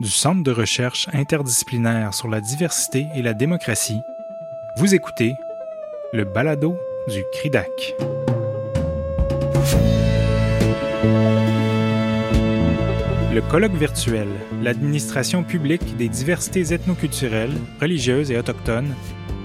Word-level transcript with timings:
du 0.00 0.10
Centre 0.10 0.42
de 0.42 0.50
recherche 0.50 1.08
interdisciplinaire 1.12 2.12
sur 2.12 2.28
la 2.28 2.40
diversité 2.40 3.06
et 3.14 3.22
la 3.22 3.34
démocratie, 3.34 4.00
vous 4.78 4.94
écoutez 4.94 5.34
le 6.12 6.24
balado 6.24 6.76
du 7.08 7.22
CRIDAC. 7.32 7.94
Le 13.32 13.40
colloque 13.50 13.74
virtuel 13.74 14.28
L'administration 14.62 15.44
publique 15.44 15.96
des 15.96 16.08
diversités 16.08 16.72
ethnoculturelles, 16.72 17.54
religieuses 17.80 18.30
et 18.30 18.38
autochtones, 18.38 18.94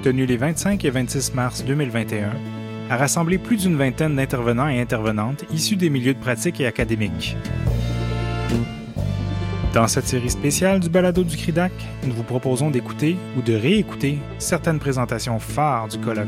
tenu 0.03 0.25
les 0.25 0.37
25 0.37 0.83
et 0.83 0.89
26 0.89 1.33
mars 1.33 1.63
2021, 1.65 2.31
a 2.89 2.97
rassemblé 2.97 3.37
plus 3.37 3.57
d'une 3.57 3.77
vingtaine 3.77 4.15
d'intervenants 4.15 4.67
et 4.67 4.81
intervenantes 4.81 5.45
issus 5.53 5.77
des 5.77 5.89
milieux 5.89 6.13
de 6.13 6.19
pratique 6.19 6.59
et 6.59 6.67
académiques. 6.67 7.37
Dans 9.73 9.87
cette 9.87 10.05
série 10.05 10.29
spéciale 10.29 10.81
du 10.81 10.89
balado 10.89 11.23
du 11.23 11.37
CRIDAC, 11.37 11.71
nous 12.03 12.13
vous 12.13 12.23
proposons 12.23 12.69
d'écouter 12.69 13.15
ou 13.37 13.41
de 13.41 13.53
réécouter 13.53 14.19
certaines 14.37 14.79
présentations 14.79 15.39
phares 15.39 15.87
du 15.87 15.97
colloque. 15.97 16.27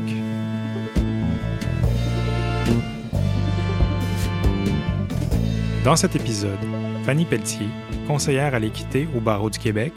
Dans 5.84 5.94
cet 5.94 6.16
épisode, 6.16 6.58
Fanny 7.04 7.26
Pelletier, 7.26 7.68
conseillère 8.06 8.54
à 8.54 8.58
l'équité 8.58 9.06
au 9.14 9.20
barreau 9.20 9.50
du 9.50 9.58
Québec, 9.58 9.92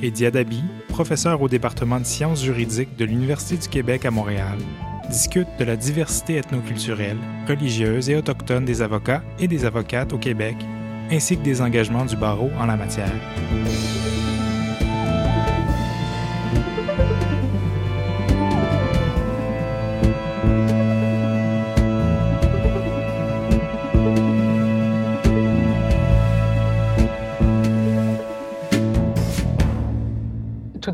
et 0.00 0.12
Diadabi, 0.12 0.62
professeur 0.88 1.42
au 1.42 1.48
département 1.48 1.98
de 1.98 2.04
sciences 2.04 2.44
juridiques 2.44 2.94
de 2.96 3.06
l'Université 3.06 3.56
du 3.56 3.68
Québec 3.68 4.04
à 4.04 4.12
Montréal, 4.12 4.58
discutent 5.10 5.48
de 5.58 5.64
la 5.64 5.74
diversité 5.74 6.36
ethnoculturelle, 6.36 7.18
religieuse 7.48 8.08
et 8.08 8.14
autochtone 8.14 8.64
des 8.64 8.82
avocats 8.82 9.22
et 9.40 9.48
des 9.48 9.64
avocates 9.64 10.12
au 10.12 10.18
Québec 10.18 10.54
ainsi 11.10 11.36
que 11.36 11.42
des 11.42 11.60
engagements 11.60 12.04
du 12.04 12.16
barreau 12.16 12.50
en 12.58 12.66
la 12.66 12.76
matière. 12.76 13.12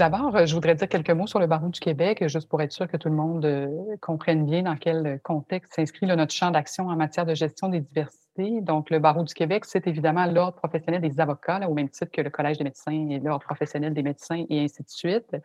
D'abord, 0.00 0.46
je 0.46 0.54
voudrais 0.54 0.74
dire 0.74 0.88
quelques 0.88 1.10
mots 1.10 1.26
sur 1.26 1.38
le 1.38 1.46
barreau 1.46 1.68
du 1.68 1.78
Québec, 1.78 2.26
juste 2.26 2.48
pour 2.48 2.60
être 2.62 2.72
sûr 2.72 2.88
que 2.88 2.96
tout 2.96 3.08
le 3.08 3.14
monde 3.14 3.44
euh, 3.44 3.68
comprenne 4.00 4.46
bien 4.46 4.62
dans 4.62 4.76
quel 4.76 5.20
contexte 5.22 5.74
s'inscrit 5.74 6.06
notre 6.06 6.32
champ 6.32 6.50
d'action 6.50 6.88
en 6.88 6.96
matière 6.96 7.26
de 7.26 7.34
gestion 7.34 7.68
des 7.68 7.80
diversités 7.80 8.20
donc, 8.62 8.90
le 8.90 8.98
Barreau 8.98 9.24
du 9.24 9.34
Québec, 9.34 9.64
c'est 9.66 9.86
évidemment 9.86 10.24
l'Ordre 10.26 10.56
professionnel 10.56 11.00
des 11.00 11.20
avocats, 11.20 11.60
au 11.68 11.74
même 11.74 11.88
titre 11.88 12.10
que 12.10 12.22
le 12.22 12.30
Collège 12.30 12.58
des 12.58 12.64
médecins 12.64 13.08
et 13.10 13.18
l'Ordre 13.18 13.44
professionnel 13.44 13.92
des 13.92 14.02
médecins 14.02 14.44
et 14.48 14.60
ainsi 14.60 14.82
de 14.82 14.88
suite. 14.88 15.36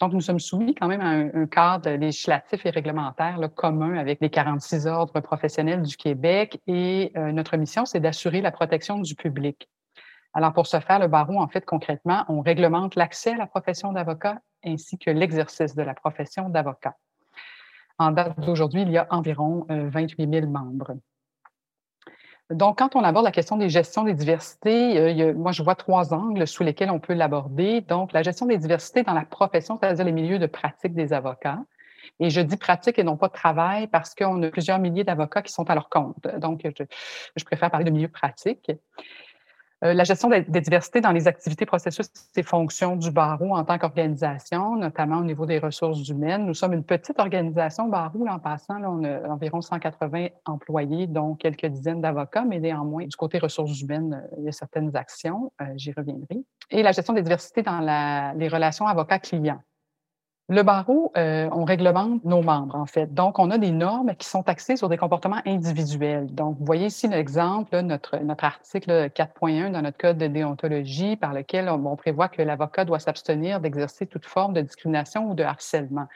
Donc, 0.00 0.12
nous 0.12 0.20
sommes 0.20 0.38
soumis 0.38 0.74
quand 0.74 0.86
même 0.86 1.00
à 1.00 1.38
un, 1.38 1.46
cadre 1.46 1.90
législatif 1.90 2.64
et 2.64 2.70
réglementaire 2.70 3.38
commun 3.54 3.96
avec 3.96 4.20
les 4.20 4.30
46 4.30 4.86
ordres 4.86 5.20
professionnels 5.20 5.82
du 5.82 5.96
Québec 5.96 6.60
et 6.66 7.12
euh, 7.16 7.32
notre 7.32 7.56
mission, 7.56 7.84
c'est 7.86 8.00
d'assurer 8.00 8.40
la 8.40 8.50
protection 8.50 8.98
du 8.98 9.14
public. 9.14 9.68
Alors, 10.34 10.52
pour 10.52 10.66
ce 10.66 10.80
faire, 10.80 10.98
le 10.98 11.06
barreau, 11.06 11.38
en 11.38 11.48
fait, 11.48 11.64
concrètement, 11.64 12.24
on 12.28 12.40
réglemente 12.40 12.96
l'accès 12.96 13.32
à 13.32 13.36
la 13.36 13.46
profession 13.46 13.92
d'avocat 13.92 14.40
ainsi 14.64 14.98
que 14.98 15.10
l'exercice 15.10 15.76
de 15.76 15.82
la 15.82 15.94
profession 15.94 16.48
d'avocat. 16.48 16.96
En 17.98 18.10
date 18.10 18.40
d'aujourd'hui, 18.40 18.82
il 18.82 18.90
y 18.90 18.98
a 18.98 19.06
environ 19.10 19.66
28 19.68 20.22
euh, 20.24 20.40
000 20.40 20.46
membres. 20.50 20.96
Donc, 22.50 22.78
quand 22.78 22.96
on 22.96 23.04
aborde 23.04 23.24
la 23.24 23.30
question 23.30 23.56
des 23.56 23.68
gestions 23.68 24.02
des 24.02 24.12
diversités, 24.12 24.98
euh, 24.98 25.34
moi, 25.34 25.52
je 25.52 25.62
vois 25.62 25.76
trois 25.76 26.12
angles 26.12 26.46
sous 26.46 26.64
lesquels 26.64 26.90
on 26.90 26.98
peut 26.98 27.14
l'aborder. 27.14 27.80
Donc, 27.82 28.12
la 28.12 28.22
gestion 28.22 28.46
des 28.46 28.58
diversités 28.58 29.04
dans 29.04 29.14
la 29.14 29.24
profession, 29.24 29.78
c'est-à-dire 29.78 30.04
les 30.04 30.12
milieux 30.12 30.40
de 30.40 30.46
pratique 30.46 30.94
des 30.94 31.12
avocats. 31.12 31.62
Et 32.20 32.30
je 32.30 32.40
dis 32.40 32.56
pratique 32.56 32.98
et 32.98 33.04
non 33.04 33.16
pas 33.16 33.28
travail 33.28 33.86
parce 33.86 34.14
qu'on 34.14 34.42
a 34.42 34.50
plusieurs 34.50 34.78
milliers 34.78 35.04
d'avocats 35.04 35.42
qui 35.42 35.52
sont 35.52 35.70
à 35.70 35.74
leur 35.74 35.88
compte. 35.88 36.26
Donc, 36.38 36.60
je, 36.64 36.84
je 37.36 37.44
préfère 37.44 37.70
parler 37.70 37.86
de 37.86 37.90
milieu 37.90 38.08
pratique. 38.08 38.70
Euh, 39.84 39.92
la 39.92 40.04
gestion 40.04 40.30
des, 40.30 40.42
diversités 40.42 41.02
dans 41.02 41.12
les 41.12 41.28
activités, 41.28 41.66
processus 41.66 42.06
et 42.36 42.42
fonctions 42.42 42.96
du 42.96 43.10
barreau 43.10 43.54
en 43.54 43.64
tant 43.64 43.78
qu'organisation, 43.78 44.76
notamment 44.76 45.18
au 45.18 45.24
niveau 45.24 45.44
des 45.44 45.58
ressources 45.58 46.08
humaines. 46.08 46.46
Nous 46.46 46.54
sommes 46.54 46.72
une 46.72 46.84
petite 46.84 47.18
organisation 47.20 47.88
barreau, 47.88 48.26
en 48.26 48.38
passant, 48.38 48.82
on 48.82 49.04
a 49.04 49.28
environ 49.28 49.60
180 49.60 50.28
employés, 50.46 51.06
dont 51.06 51.34
quelques 51.34 51.66
dizaines 51.66 52.00
d'avocats, 52.00 52.44
mais 52.44 52.60
néanmoins, 52.60 53.04
du 53.04 53.16
côté 53.16 53.38
ressources 53.38 53.78
humaines, 53.82 54.22
euh, 54.32 54.36
il 54.38 54.44
y 54.44 54.48
a 54.48 54.52
certaines 54.52 54.96
actions, 54.96 55.52
euh, 55.60 55.66
j'y 55.76 55.92
reviendrai. 55.92 56.42
Et 56.70 56.82
la 56.82 56.92
gestion 56.92 57.12
des 57.12 57.22
diversités 57.22 57.62
dans 57.62 57.80
les 58.36 58.48
relations 58.48 58.86
avocat-client. 58.86 59.60
Le 60.50 60.62
barreau, 60.62 61.10
euh, 61.16 61.48
on 61.52 61.64
réglemente 61.64 62.22
nos 62.22 62.42
membres, 62.42 62.74
en 62.74 62.84
fait. 62.84 63.14
Donc, 63.14 63.38
on 63.38 63.50
a 63.50 63.56
des 63.56 63.70
normes 63.70 64.14
qui 64.14 64.28
sont 64.28 64.46
axées 64.46 64.76
sur 64.76 64.90
des 64.90 64.98
comportements 64.98 65.40
individuels. 65.46 66.26
Donc, 66.34 66.58
vous 66.58 66.66
voyez 66.66 66.88
ici 66.88 67.08
l'exemple, 67.08 67.80
notre, 67.80 68.18
notre 68.18 68.44
article 68.44 69.08
4.1 69.08 69.72
dans 69.72 69.80
notre 69.80 69.96
code 69.96 70.18
de 70.18 70.26
déontologie 70.26 71.16
par 71.16 71.32
lequel 71.32 71.70
on, 71.70 71.96
prévoit 71.96 72.28
que 72.28 72.42
l'avocat 72.42 72.84
doit 72.84 72.98
s'abstenir 72.98 73.58
d'exercer 73.58 74.04
toute 74.04 74.26
forme 74.26 74.52
de 74.52 74.60
discrimination 74.60 75.30
ou 75.30 75.34
de 75.34 75.42
harcèlement. 75.42 76.08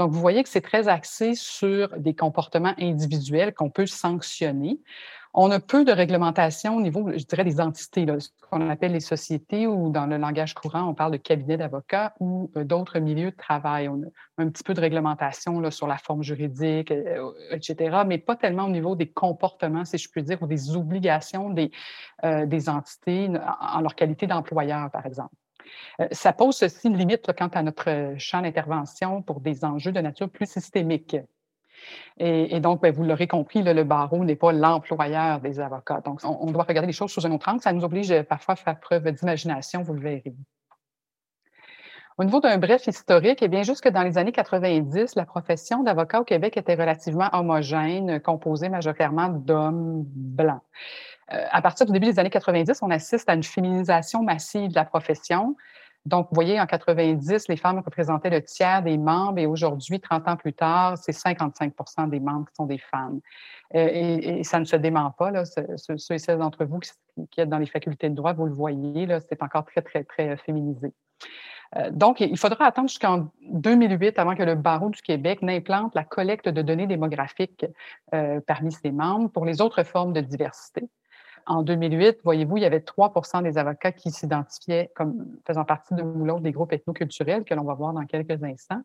Donc, 0.00 0.10
vous 0.10 0.20
voyez 0.20 0.42
que 0.42 0.48
c'est 0.48 0.62
très 0.62 0.88
axé 0.88 1.36
sur 1.36 1.96
des 1.96 2.14
comportements 2.14 2.74
individuels 2.80 3.54
qu'on 3.54 3.70
peut 3.70 3.86
sanctionner. 3.86 4.80
On 5.38 5.50
a 5.50 5.60
peu 5.60 5.84
de 5.84 5.92
réglementation 5.92 6.76
au 6.76 6.80
niveau, 6.80 7.12
je 7.14 7.22
dirais, 7.24 7.44
des 7.44 7.60
entités, 7.60 8.06
ce 8.18 8.30
qu'on 8.40 8.70
appelle 8.70 8.92
les 8.92 9.00
sociétés 9.00 9.66
ou 9.66 9.90
dans 9.90 10.06
le 10.06 10.16
langage 10.16 10.54
courant, 10.54 10.88
on 10.88 10.94
parle 10.94 11.12
de 11.12 11.18
cabinets 11.18 11.58
d'avocats 11.58 12.14
ou 12.20 12.50
euh, 12.56 12.64
d'autres 12.64 13.00
milieux 13.00 13.32
de 13.32 13.36
travail. 13.36 13.86
On 13.90 14.00
a 14.02 14.42
un 14.42 14.48
petit 14.48 14.64
peu 14.64 14.72
de 14.72 14.80
réglementation 14.80 15.70
sur 15.70 15.86
la 15.86 15.98
forme 15.98 16.22
juridique, 16.22 16.90
euh, 16.90 17.32
etc., 17.50 17.98
mais 18.06 18.16
pas 18.16 18.36
tellement 18.36 18.64
au 18.64 18.70
niveau 18.70 18.96
des 18.96 19.10
comportements, 19.10 19.84
si 19.84 19.98
je 19.98 20.08
puis 20.08 20.22
dire, 20.22 20.42
ou 20.42 20.46
des 20.46 20.74
obligations 20.74 21.50
des, 21.50 21.70
euh, 22.24 22.46
des 22.46 22.70
entités 22.70 23.28
en 23.60 23.82
leur 23.82 23.94
qualité 23.94 24.26
d'employeur, 24.26 24.90
par 24.90 25.04
exemple. 25.04 25.34
Ça 26.12 26.32
pose 26.32 26.62
aussi 26.62 26.86
une 26.86 26.96
limite 26.96 27.30
quant 27.36 27.48
à 27.48 27.62
notre 27.62 28.14
champ 28.16 28.40
d'intervention 28.40 29.20
pour 29.20 29.40
des 29.40 29.66
enjeux 29.66 29.92
de 29.92 30.00
nature 30.00 30.30
plus 30.30 30.48
systémique. 30.50 31.16
Et, 32.18 32.60
donc, 32.60 32.80
ben, 32.80 32.92
vous 32.92 33.04
l'aurez 33.04 33.26
compris, 33.26 33.62
le 33.62 33.84
barreau 33.84 34.24
n'est 34.24 34.36
pas 34.36 34.50
l'employeur 34.52 35.40
des 35.40 35.60
avocats. 35.60 36.00
Donc, 36.00 36.20
on, 36.24 36.50
doit 36.50 36.64
regarder 36.64 36.86
les 36.86 36.92
choses 36.94 37.12
sous 37.12 37.26
un 37.26 37.30
autre 37.32 37.48
angle. 37.48 37.60
Ça 37.60 37.72
nous 37.72 37.84
oblige 37.84 38.10
euh, 38.10 38.22
parfois 38.22 38.54
à 38.54 38.56
faire 38.56 38.80
preuve 38.80 39.10
d'imagination, 39.10 39.82
vous 39.82 39.92
le 39.92 40.00
verrez. 40.00 40.34
Au 42.18 42.24
niveau 42.24 42.40
d'un 42.40 42.56
bref 42.56 42.86
historique, 42.86 43.40
eh 43.42 43.48
bien, 43.48 43.62
jusque 43.62 43.88
dans 43.88 44.02
les 44.02 44.16
années 44.16 44.32
90, 44.32 45.16
la 45.16 45.26
profession 45.26 45.82
d'avocat 45.82 46.22
au 46.22 46.24
Québec 46.24 46.56
était 46.56 46.74
relativement 46.74 47.28
homogène, 47.32 48.20
composée 48.20 48.70
majoritairement 48.70 49.28
d'hommes 49.28 50.02
blancs. 50.06 50.62
Euh, 51.32 51.44
à 51.50 51.60
partir 51.60 51.84
du 51.84 51.92
début 51.92 52.06
des 52.06 52.18
années 52.18 52.30
90, 52.30 52.78
on 52.80 52.90
assiste 52.90 53.28
à 53.28 53.34
une 53.34 53.42
féminisation 53.42 54.22
massive 54.22 54.70
de 54.70 54.74
la 54.74 54.86
profession. 54.86 55.56
Donc, 56.06 56.28
vous 56.30 56.36
voyez, 56.36 56.60
en 56.60 56.66
90, 56.66 57.48
les 57.48 57.56
femmes 57.56 57.80
représentaient 57.84 58.30
le 58.30 58.40
tiers 58.40 58.80
des 58.80 58.96
membres 58.96 59.38
et 59.38 59.46
aujourd'hui, 59.46 59.98
30 59.98 60.28
ans 60.28 60.36
plus 60.36 60.52
tard, 60.52 60.96
c'est 60.96 61.10
55% 61.10 62.08
des 62.08 62.20
membres 62.20 62.46
qui 62.46 62.54
sont 62.54 62.66
des 62.66 62.78
femmes. 62.78 63.20
Euh, 63.74 63.88
et, 63.92 64.44
ça 64.44 64.60
ne 64.60 64.64
se 64.64 64.76
dément 64.76 65.10
pas. 65.10 65.32
Là, 65.32 65.44
ceux, 65.44 66.14
et 66.14 66.18
celles 66.18 66.38
d'entre 66.38 66.64
vous 66.64 66.78
qui, 66.78 67.40
êtes 67.40 67.48
dans 67.48 67.58
les 67.58 67.66
facultés 67.66 68.08
de 68.08 68.14
droit, 68.14 68.32
vous 68.34 68.46
le 68.46 68.52
voyez, 68.52 69.08
c'est 69.28 69.42
encore 69.42 69.64
très, 69.64 69.82
très, 69.82 70.04
très 70.04 70.36
féminisé. 70.36 70.92
Euh, 71.74 71.90
donc, 71.90 72.20
il 72.20 72.38
faudra 72.38 72.66
attendre 72.66 72.88
jusqu'en 72.88 73.28
2008 73.50 74.16
avant 74.20 74.36
que 74.36 74.44
le 74.44 74.54
barreau 74.54 74.90
du 74.90 75.02
Québec 75.02 75.42
n'implante 75.42 75.96
la 75.96 76.04
collecte 76.04 76.48
de 76.48 76.62
données 76.62 76.86
démographiques 76.86 77.66
euh, 78.14 78.40
parmi 78.46 78.70
ses 78.70 78.92
membres 78.92 79.28
pour 79.28 79.44
les 79.44 79.60
autres 79.60 79.82
formes 79.82 80.12
de 80.12 80.20
diversité 80.20 80.88
en 81.46 81.62
2008, 81.62 82.18
voyez-vous, 82.24 82.56
il 82.56 82.62
y 82.62 82.66
avait 82.66 82.80
3% 82.80 83.42
des 83.42 83.56
avocats 83.58 83.92
qui 83.92 84.10
s'identifiaient 84.10 84.90
comme 84.94 85.26
faisant 85.46 85.64
partie 85.64 85.94
de 85.94 86.02
l'autre 86.02 86.40
des 86.40 86.52
groupes 86.52 86.72
ethnoculturels 86.72 87.44
que 87.44 87.54
l'on 87.54 87.64
va 87.64 87.74
voir 87.74 87.92
dans 87.92 88.04
quelques 88.04 88.42
instants. 88.42 88.82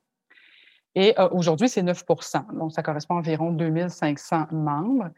Et 0.95 1.17
euh, 1.19 1.29
aujourd'hui, 1.31 1.69
c'est 1.69 1.83
9% 1.83 2.57
Donc, 2.57 2.73
ça 2.73 2.83
correspond 2.83 3.15
à 3.15 3.19
environ 3.19 3.51
2500 3.51 4.47
membres. 4.51 5.09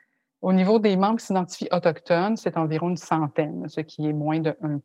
Au 0.42 0.54
niveau 0.54 0.80
des 0.80 0.96
membres 0.96 1.20
qui 1.20 1.26
s'identifient 1.26 1.70
autochtones, 1.72 2.38
c'est 2.38 2.58
environ 2.58 2.90
une 2.90 2.98
centaine, 2.98 3.68
ce 3.70 3.82
qui 3.82 4.08
est 4.08 4.14
moins 4.14 4.40
de 4.40 4.56
1 4.62 4.80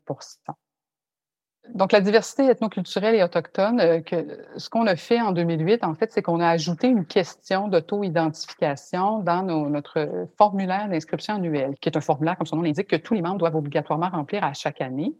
donc, 1.74 1.92
la 1.92 2.00
diversité 2.00 2.46
ethnoculturelle 2.46 3.14
et 3.14 3.22
autochtone, 3.22 3.80
euh, 3.80 4.00
que, 4.00 4.16
ce 4.56 4.68
qu'on 4.70 4.86
a 4.86 4.96
fait 4.96 5.20
en 5.20 5.32
2008, 5.32 5.84
en 5.84 5.94
fait, 5.94 6.12
c'est 6.12 6.22
qu'on 6.22 6.40
a 6.40 6.48
ajouté 6.48 6.88
une 6.88 7.04
question 7.04 7.68
d'auto-identification 7.68 9.20
dans 9.20 9.42
notre 9.42 10.26
formulaire 10.36 10.88
d'inscription 10.88 11.34
annuelle, 11.34 11.74
qui 11.80 11.88
est 11.88 11.96
un 11.96 12.00
formulaire, 12.00 12.36
comme 12.36 12.46
son 12.46 12.56
nom 12.56 12.62
l'indique, 12.62 12.88
que 12.88 12.96
tous 12.96 13.14
les 13.14 13.22
membres 13.22 13.38
doivent 13.38 13.56
obligatoirement 13.56 14.08
remplir 14.08 14.44
à 14.44 14.52
chaque 14.52 14.80
année. 14.80 15.14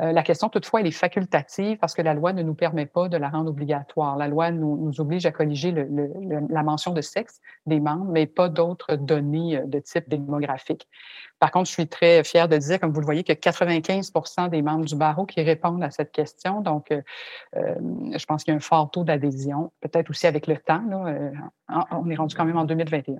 Euh, 0.00 0.12
la 0.12 0.22
question, 0.22 0.48
toutefois, 0.48 0.80
elle 0.80 0.86
est 0.86 0.92
facultative 0.92 1.78
parce 1.78 1.94
que 1.94 2.02
la 2.02 2.14
loi 2.14 2.32
ne 2.32 2.42
nous 2.42 2.54
permet 2.54 2.86
pas 2.86 3.08
de 3.08 3.16
la 3.16 3.28
rendre 3.28 3.50
obligatoire. 3.50 4.16
La 4.16 4.28
loi 4.28 4.50
nous, 4.50 4.90
oblige 4.98 5.26
à 5.26 5.32
colliger 5.32 5.72
la 5.72 6.62
mention 6.62 6.92
de 6.92 7.00
sexe 7.00 7.40
des 7.66 7.80
membres, 7.80 8.10
mais 8.10 8.26
pas 8.26 8.48
d'autres 8.48 8.96
données 8.96 9.58
euh, 9.58 9.66
de 9.66 9.78
type 9.78 10.08
démographique. 10.08 10.88
Par 11.38 11.50
contre, 11.50 11.68
je 11.68 11.72
suis 11.72 11.88
très 11.88 12.22
fière 12.22 12.48
de 12.48 12.56
dire, 12.58 12.78
comme 12.78 12.92
vous 12.92 13.00
le 13.00 13.06
voyez, 13.06 13.24
que 13.24 13.32
95% 13.32 14.50
des 14.50 14.60
membres 14.60 14.84
du 14.84 14.94
barreau 14.94 15.24
qui 15.24 15.40
répondent 15.40 15.82
à 15.82 15.90
cette 15.90 16.12
question. 16.12 16.60
Donc, 16.60 16.90
euh, 16.92 17.00
je 17.54 18.24
pense 18.26 18.44
qu'il 18.44 18.52
y 18.52 18.54
a 18.54 18.58
un 18.58 18.60
fort 18.60 18.90
taux 18.90 19.04
d'adhésion, 19.04 19.72
peut-être 19.80 20.10
aussi 20.10 20.26
avec 20.26 20.46
le 20.46 20.58
temps. 20.58 20.82
Là, 20.90 21.86
on 21.92 22.10
est 22.10 22.14
rendu 22.14 22.34
quand 22.34 22.44
même 22.44 22.58
en 22.58 22.64
2021. 22.64 23.16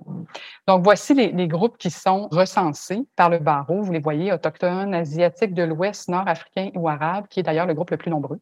Donc, 0.67 0.83
voici 0.83 1.15
les, 1.15 1.31
les, 1.31 1.47
groupes 1.47 1.77
qui 1.77 1.89
sont 1.89 2.27
recensés 2.31 3.07
par 3.15 3.29
le 3.29 3.39
barreau. 3.39 3.81
Vous 3.81 3.91
les 3.91 3.99
voyez, 3.99 4.31
autochtones, 4.31 4.93
asiatiques 4.93 5.55
de 5.55 5.63
l'Ouest, 5.63 6.07
nord-africains 6.07 6.70
ou 6.75 6.87
arabes, 6.87 7.27
qui 7.29 7.39
est 7.39 7.43
d'ailleurs 7.43 7.67
le 7.67 7.73
groupe 7.73 7.91
le 7.91 7.97
plus 7.97 8.11
nombreux. 8.11 8.39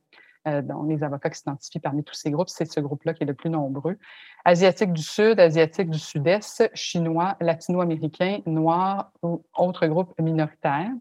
Euh, 0.48 0.62
les 0.88 1.04
avocats 1.04 1.30
qui 1.30 1.40
s'identifient 1.40 1.80
parmi 1.80 2.04
tous 2.04 2.14
ces 2.14 2.32
groupes, 2.32 2.50
c'est 2.50 2.72
ce 2.72 2.80
groupe-là 2.80 3.14
qui 3.14 3.24
est 3.24 3.28
le 3.28 3.34
plus 3.34 3.50
nombreux. 3.50 3.98
Asiatiques 4.46 4.94
du 4.94 5.04
Sud, 5.04 5.40
Asiatiques 5.40 5.90
du 5.90 6.00
Sud-Est, 6.00 6.70
Chinois, 6.74 7.36
Latino-Américains, 7.42 8.40
Noirs 8.46 9.12
ou 9.22 9.44
autres 9.58 9.88
groupes 9.88 10.14
minoritaires. 10.20 10.92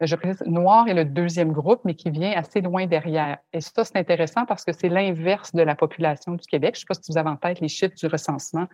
Je 0.00 0.14
précise, 0.14 0.46
Noir 0.46 0.86
est 0.86 0.94
le 0.94 1.04
deuxième 1.04 1.52
groupe, 1.52 1.80
mais 1.84 1.94
qui 1.94 2.10
vient 2.10 2.32
assez 2.32 2.60
loin 2.60 2.86
derrière. 2.86 3.38
Et 3.52 3.60
ça, 3.60 3.84
c'est 3.84 3.96
intéressant 3.96 4.46
parce 4.46 4.64
que 4.64 4.72
c'est 4.72 4.88
l'inverse 4.88 5.54
de 5.54 5.62
la 5.62 5.74
population 5.74 6.32
du 6.34 6.46
Québec. 6.46 6.76
Je 6.76 6.78
ne 6.78 6.80
sais 6.80 6.86
pas 6.86 6.94
si 6.94 7.10
vous 7.10 7.18
avez 7.18 7.30
en 7.30 7.36
tête 7.36 7.60
les 7.60 7.68
chiffres 7.68 7.96
du 7.96 8.06
recensement 8.06 8.68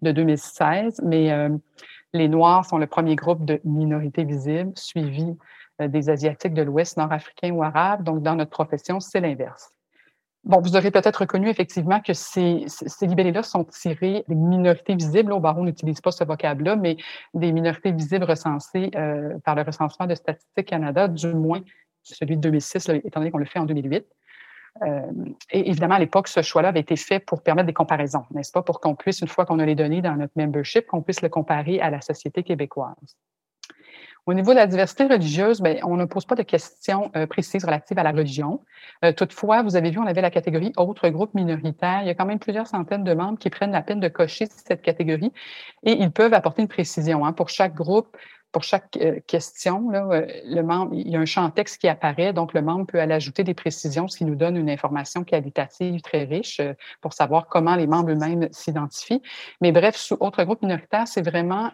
de 0.00 0.10
2016, 0.10 1.02
mais 1.04 1.30
euh, 1.32 1.50
les 2.14 2.28
Noirs 2.28 2.64
sont 2.64 2.78
le 2.78 2.86
premier 2.86 3.14
groupe 3.14 3.44
de 3.44 3.60
minorités 3.64 4.24
visibles, 4.24 4.72
suivi 4.74 5.26
euh, 5.26 5.34
des 5.88 6.10
Asiatiques 6.10 6.54
de 6.54 6.62
l'Ouest, 6.62 6.96
nord-africains 6.96 7.52
ou 7.52 7.62
arabes. 7.62 8.02
Donc, 8.02 8.22
dans 8.22 8.34
notre 8.34 8.50
profession, 8.50 9.00
c'est 9.00 9.20
l'inverse. 9.20 9.72
Bon, 10.44 10.60
vous 10.60 10.74
aurez 10.74 10.90
peut-être 10.90 11.18
reconnu 11.18 11.50
effectivement 11.50 12.00
que 12.00 12.14
ces, 12.14 12.64
ces 12.66 13.06
libellés-là 13.06 13.42
sont 13.42 13.64
tirés 13.64 14.24
des 14.26 14.34
minorités 14.34 14.94
visibles. 14.94 15.32
Au 15.32 15.40
barreau, 15.40 15.60
on 15.60 15.64
n'utilise 15.64 16.00
pas 16.00 16.12
ce 16.12 16.24
vocable-là, 16.24 16.76
mais 16.76 16.96
des 17.34 17.52
minorités 17.52 17.92
visibles 17.92 18.24
recensées 18.24 18.90
euh, 18.94 19.38
par 19.44 19.54
le 19.54 19.62
recensement 19.62 20.06
de 20.06 20.14
Statistique 20.14 20.66
Canada, 20.66 21.08
du 21.08 21.34
moins 21.34 21.60
celui 22.02 22.36
de 22.36 22.40
2006, 22.40 22.88
étant 23.04 23.20
donné 23.20 23.30
qu'on 23.30 23.38
le 23.38 23.44
fait 23.44 23.58
en 23.58 23.66
2008. 23.66 24.06
Euh, 24.82 25.00
et 25.50 25.68
évidemment, 25.68 25.96
à 25.96 25.98
l'époque, 25.98 26.28
ce 26.28 26.40
choix-là 26.42 26.68
avait 26.68 26.80
été 26.80 26.96
fait 26.96 27.18
pour 27.20 27.42
permettre 27.42 27.66
des 27.66 27.74
comparaisons, 27.74 28.24
n'est-ce 28.30 28.52
pas, 28.52 28.62
pour 28.62 28.80
qu'on 28.80 28.94
puisse, 28.94 29.20
une 29.20 29.28
fois 29.28 29.44
qu'on 29.44 29.58
a 29.58 29.66
les 29.66 29.74
données 29.74 30.00
dans 30.00 30.16
notre 30.16 30.32
membership, 30.36 30.86
qu'on 30.86 31.02
puisse 31.02 31.20
le 31.22 31.28
comparer 31.28 31.80
à 31.80 31.90
la 31.90 32.00
société 32.00 32.42
québécoise. 32.42 33.18
Au 34.26 34.34
niveau 34.34 34.50
de 34.52 34.56
la 34.56 34.66
diversité 34.66 35.04
religieuse, 35.04 35.60
bien, 35.60 35.76
on 35.82 35.96
ne 35.96 36.04
pose 36.04 36.24
pas 36.24 36.34
de 36.34 36.42
questions 36.42 37.10
euh, 37.16 37.26
précises 37.26 37.64
relatives 37.64 37.98
à 37.98 38.02
la 38.02 38.12
religion. 38.12 38.60
Euh, 39.04 39.12
toutefois, 39.12 39.62
vous 39.62 39.76
avez 39.76 39.90
vu, 39.90 39.98
on 39.98 40.06
avait 40.06 40.20
la 40.20 40.30
catégorie 40.30 40.72
autres 40.76 41.08
groupes 41.08 41.34
minoritaires. 41.34 42.02
Il 42.02 42.06
y 42.06 42.10
a 42.10 42.14
quand 42.14 42.26
même 42.26 42.38
plusieurs 42.38 42.66
centaines 42.66 43.04
de 43.04 43.14
membres 43.14 43.38
qui 43.38 43.50
prennent 43.50 43.72
la 43.72 43.82
peine 43.82 44.00
de 44.00 44.08
cocher 44.08 44.46
cette 44.46 44.82
catégorie 44.82 45.32
et 45.84 45.92
ils 45.92 46.10
peuvent 46.10 46.34
apporter 46.34 46.62
une 46.62 46.68
précision. 46.68 47.24
Hein. 47.24 47.32
Pour 47.32 47.48
chaque 47.48 47.74
groupe, 47.74 48.14
pour 48.52 48.62
chaque 48.62 48.96
euh, 49.00 49.20
question, 49.26 49.90
là, 49.90 50.24
le 50.44 50.62
membre, 50.62 50.92
il 50.94 51.08
y 51.08 51.16
a 51.16 51.20
un 51.20 51.24
champ 51.24 51.48
texte 51.50 51.80
qui 51.80 51.88
apparaît, 51.88 52.32
donc 52.32 52.52
le 52.52 52.60
membre 52.62 52.86
peut 52.86 53.00
aller 53.00 53.14
ajouter 53.14 53.42
des 53.42 53.54
précisions, 53.54 54.06
ce 54.06 54.18
qui 54.18 54.24
nous 54.24 54.34
donne 54.34 54.56
une 54.56 54.68
information 54.68 55.24
qualitative 55.24 56.02
très 56.02 56.24
riche 56.24 56.60
pour 57.00 57.14
savoir 57.14 57.46
comment 57.46 57.74
les 57.74 57.86
membres 57.86 58.10
eux-mêmes 58.10 58.48
s'identifient. 58.50 59.22
Mais 59.60 59.72
bref, 59.72 59.96
sous 59.96 60.16
autres 60.20 60.44
groupes 60.44 60.62
minoritaires, 60.62 61.08
c'est 61.08 61.22
vraiment 61.22 61.70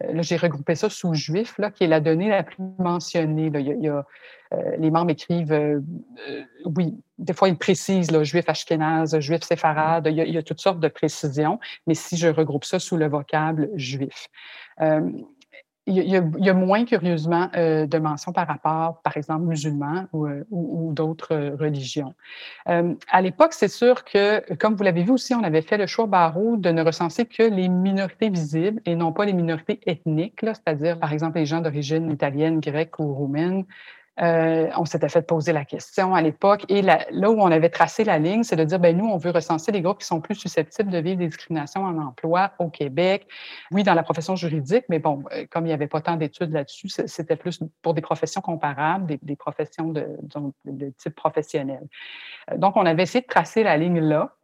là, 0.00 0.22
j'ai 0.22 0.36
regroupé 0.36 0.74
ça 0.74 0.90
sous 0.90 1.14
juif, 1.14 1.56
là, 1.58 1.70
qui 1.70 1.84
est 1.84 1.88
la 1.88 2.00
donnée 2.00 2.28
la 2.28 2.42
plus 2.42 2.62
mentionnée. 2.78 3.50
Il 3.54 3.82
y 3.82 3.88
a, 3.88 4.04
euh, 4.54 4.76
les 4.78 4.90
membres 4.90 5.10
écrivent, 5.10 5.52
euh, 5.52 5.80
oui, 6.64 6.94
des 7.18 7.32
fois 7.32 7.48
ils 7.48 7.56
précisent, 7.56 8.10
là, 8.10 8.24
juif 8.24 8.48
ashkénaze, 8.48 9.18
juif 9.20 9.42
séfarade, 9.42 10.06
il 10.10 10.16
y, 10.16 10.20
a, 10.20 10.24
il 10.24 10.34
y, 10.34 10.38
a, 10.38 10.42
toutes 10.42 10.60
sortes 10.60 10.80
de 10.80 10.88
précisions, 10.88 11.58
mais 11.86 11.94
si 11.94 12.16
je 12.16 12.28
regroupe 12.28 12.64
ça 12.64 12.78
sous 12.78 12.96
le 12.96 13.08
vocable 13.08 13.70
juif 13.74 14.28
il 15.86 15.96
y, 15.96 16.16
a, 16.16 16.24
il 16.38 16.44
y, 16.44 16.48
a, 16.48 16.54
moins, 16.54 16.86
curieusement, 16.86 17.50
euh, 17.56 17.86
de 17.86 17.98
mentions 17.98 18.32
par 18.32 18.46
rapport, 18.46 19.02
par 19.02 19.16
exemple, 19.18 19.44
musulmans 19.44 20.06
ou, 20.14 20.26
euh, 20.26 20.44
ou, 20.50 20.88
ou 20.88 20.92
d'autres 20.94 21.34
euh, 21.34 21.56
religions. 21.56 22.14
Euh, 22.68 22.94
à 23.10 23.20
l'époque, 23.20 23.52
c'est 23.52 23.68
sûr 23.68 24.02
que, 24.04 24.54
comme 24.54 24.76
vous 24.76 24.82
l'avez 24.82 25.02
vu 25.02 25.10
aussi, 25.10 25.34
on 25.34 25.42
avait 25.42 25.60
fait 25.60 25.76
le 25.76 25.86
choix 25.86 26.06
barreau 26.06 26.56
de 26.56 26.70
ne 26.70 26.82
recenser 26.82 27.26
que 27.26 27.42
les 27.42 27.68
minorités 27.68 28.30
visibles 28.30 28.80
et 28.86 28.96
non 28.96 29.12
pas 29.12 29.26
les 29.26 29.34
minorités 29.34 29.80
ethniques, 29.86 30.40
c'est-à-dire, 30.42 30.98
par 30.98 31.12
exemple, 31.12 31.38
les 31.38 31.46
gens 31.46 31.60
d'origine 31.60 32.10
italienne, 32.10 32.60
grecque 32.60 32.98
ou 32.98 33.12
roumaine, 33.12 33.66
euh, 34.20 34.68
on 34.76 34.84
s'était 34.84 35.08
fait 35.08 35.22
poser 35.22 35.52
la 35.52 35.64
question 35.64 36.14
à 36.14 36.22
l'époque. 36.22 36.64
Et 36.68 36.82
là, 36.82 37.06
où 37.10 37.40
on 37.40 37.50
avait 37.50 37.68
tracé 37.68 38.04
la 38.04 38.18
ligne, 38.18 38.44
c'est 38.44 38.56
de 38.56 38.64
dire, 38.64 38.78
ben 38.78 38.96
nous, 38.96 39.06
on 39.06 39.16
veut 39.16 39.30
recenser 39.30 39.72
les 39.72 39.80
groupes 39.80 39.98
qui 39.98 40.06
sont 40.06 40.20
plus 40.20 40.36
susceptibles 40.36 40.90
de 40.90 40.98
vivre 40.98 41.18
des 41.18 41.26
discriminations 41.26 41.84
en 41.84 41.98
emploi 41.98 42.52
au 42.58 42.68
Québec. 42.68 43.26
Oui, 43.72 43.82
dans 43.82 43.94
la 43.94 44.02
profession 44.02 44.36
juridique, 44.36 44.84
mais 44.88 45.00
bon, 45.00 45.24
euh, 45.32 45.46
comme 45.50 45.64
il 45.64 45.68
n'y 45.68 45.74
avait 45.74 45.88
pas 45.88 46.00
tant 46.00 46.16
d'études 46.16 46.52
là-dessus, 46.52 46.88
c'était 46.88 47.36
plus 47.36 47.60
pour 47.82 47.94
des 47.94 48.02
professions 48.02 48.40
comparables, 48.40 49.18
des, 49.20 49.36
professions 49.36 49.88
de, 49.88 50.06
type 50.98 51.14
professionnel. 51.14 51.82
Euh, 52.52 52.56
donc, 52.56 52.76
on 52.76 52.86
avait 52.86 53.02
essayé 53.02 53.22
de 53.22 53.26
tracer 53.26 53.62
la 53.64 53.76
ligne 53.76 54.00
là. 54.00 54.36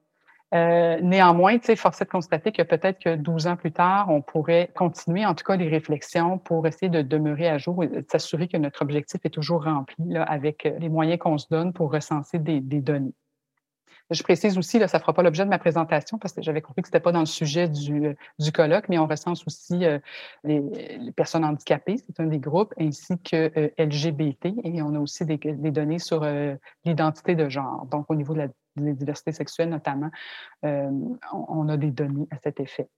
Euh, 0.52 0.98
néanmoins, 1.00 1.58
force 1.76 2.00
est 2.00 2.04
de 2.04 2.10
constater 2.10 2.50
que 2.50 2.62
peut-être 2.62 2.98
que 2.98 3.14
12 3.14 3.46
ans 3.46 3.56
plus 3.56 3.72
tard, 3.72 4.08
on 4.10 4.20
pourrait 4.20 4.70
continuer, 4.74 5.24
en 5.24 5.34
tout 5.34 5.44
cas, 5.44 5.56
les 5.56 5.68
réflexions 5.68 6.38
pour 6.38 6.66
essayer 6.66 6.88
de 6.88 7.02
demeurer 7.02 7.48
à 7.48 7.58
jour 7.58 7.84
et 7.84 7.88
de 7.88 8.04
s'assurer 8.10 8.48
que 8.48 8.56
notre 8.56 8.82
objectif 8.82 9.20
est 9.24 9.30
toujours 9.30 9.64
rempli 9.64 9.96
là, 10.08 10.24
avec 10.24 10.66
euh, 10.66 10.78
les 10.78 10.88
moyens 10.88 11.18
qu'on 11.18 11.38
se 11.38 11.46
donne 11.50 11.72
pour 11.72 11.92
recenser 11.92 12.38
des 12.38 12.60
données. 12.60 13.14
Je 14.10 14.22
précise 14.24 14.58
aussi, 14.58 14.78
là, 14.78 14.88
ça 14.88 14.98
ne 14.98 15.00
fera 15.00 15.12
pas 15.12 15.22
l'objet 15.22 15.44
de 15.44 15.50
ma 15.50 15.58
présentation 15.58 16.18
parce 16.18 16.34
que 16.34 16.42
j'avais 16.42 16.60
compris 16.60 16.82
que 16.82 16.88
ce 16.88 16.92
n'était 16.92 17.02
pas 17.02 17.12
dans 17.12 17.20
le 17.20 17.26
sujet 17.26 17.68
du, 17.68 18.06
euh, 18.06 18.14
du 18.38 18.50
colloque, 18.50 18.88
mais 18.88 18.98
on 18.98 19.06
recense 19.06 19.46
aussi 19.46 19.84
euh, 19.84 19.98
les, 20.42 20.62
personnes 21.14 21.44
handicapées, 21.44 21.96
c'est 21.98 22.20
un 22.20 22.26
des 22.26 22.38
groupes, 22.38 22.74
ainsi 22.78 23.18
que 23.20 23.50
euh, 23.56 23.68
LGBT, 23.78 24.46
et 24.64 24.82
on 24.82 24.94
a 24.94 24.98
aussi 24.98 25.24
des, 25.24 25.38
données 25.70 26.00
sur 26.00 26.26
l'identité 26.84 27.34
de 27.34 27.48
genre. 27.48 27.86
Donc, 27.86 28.06
au 28.10 28.14
niveau 28.14 28.34
de 28.34 28.40
la 28.40 28.48
diversité 28.76 29.32
sexuelle 29.32 29.68
notamment, 29.68 30.10
on, 30.62 31.68
a 31.68 31.76
des 31.76 31.90
données 31.90 32.26
à 32.30 32.38
cet 32.42 32.60
effet. 32.60 32.88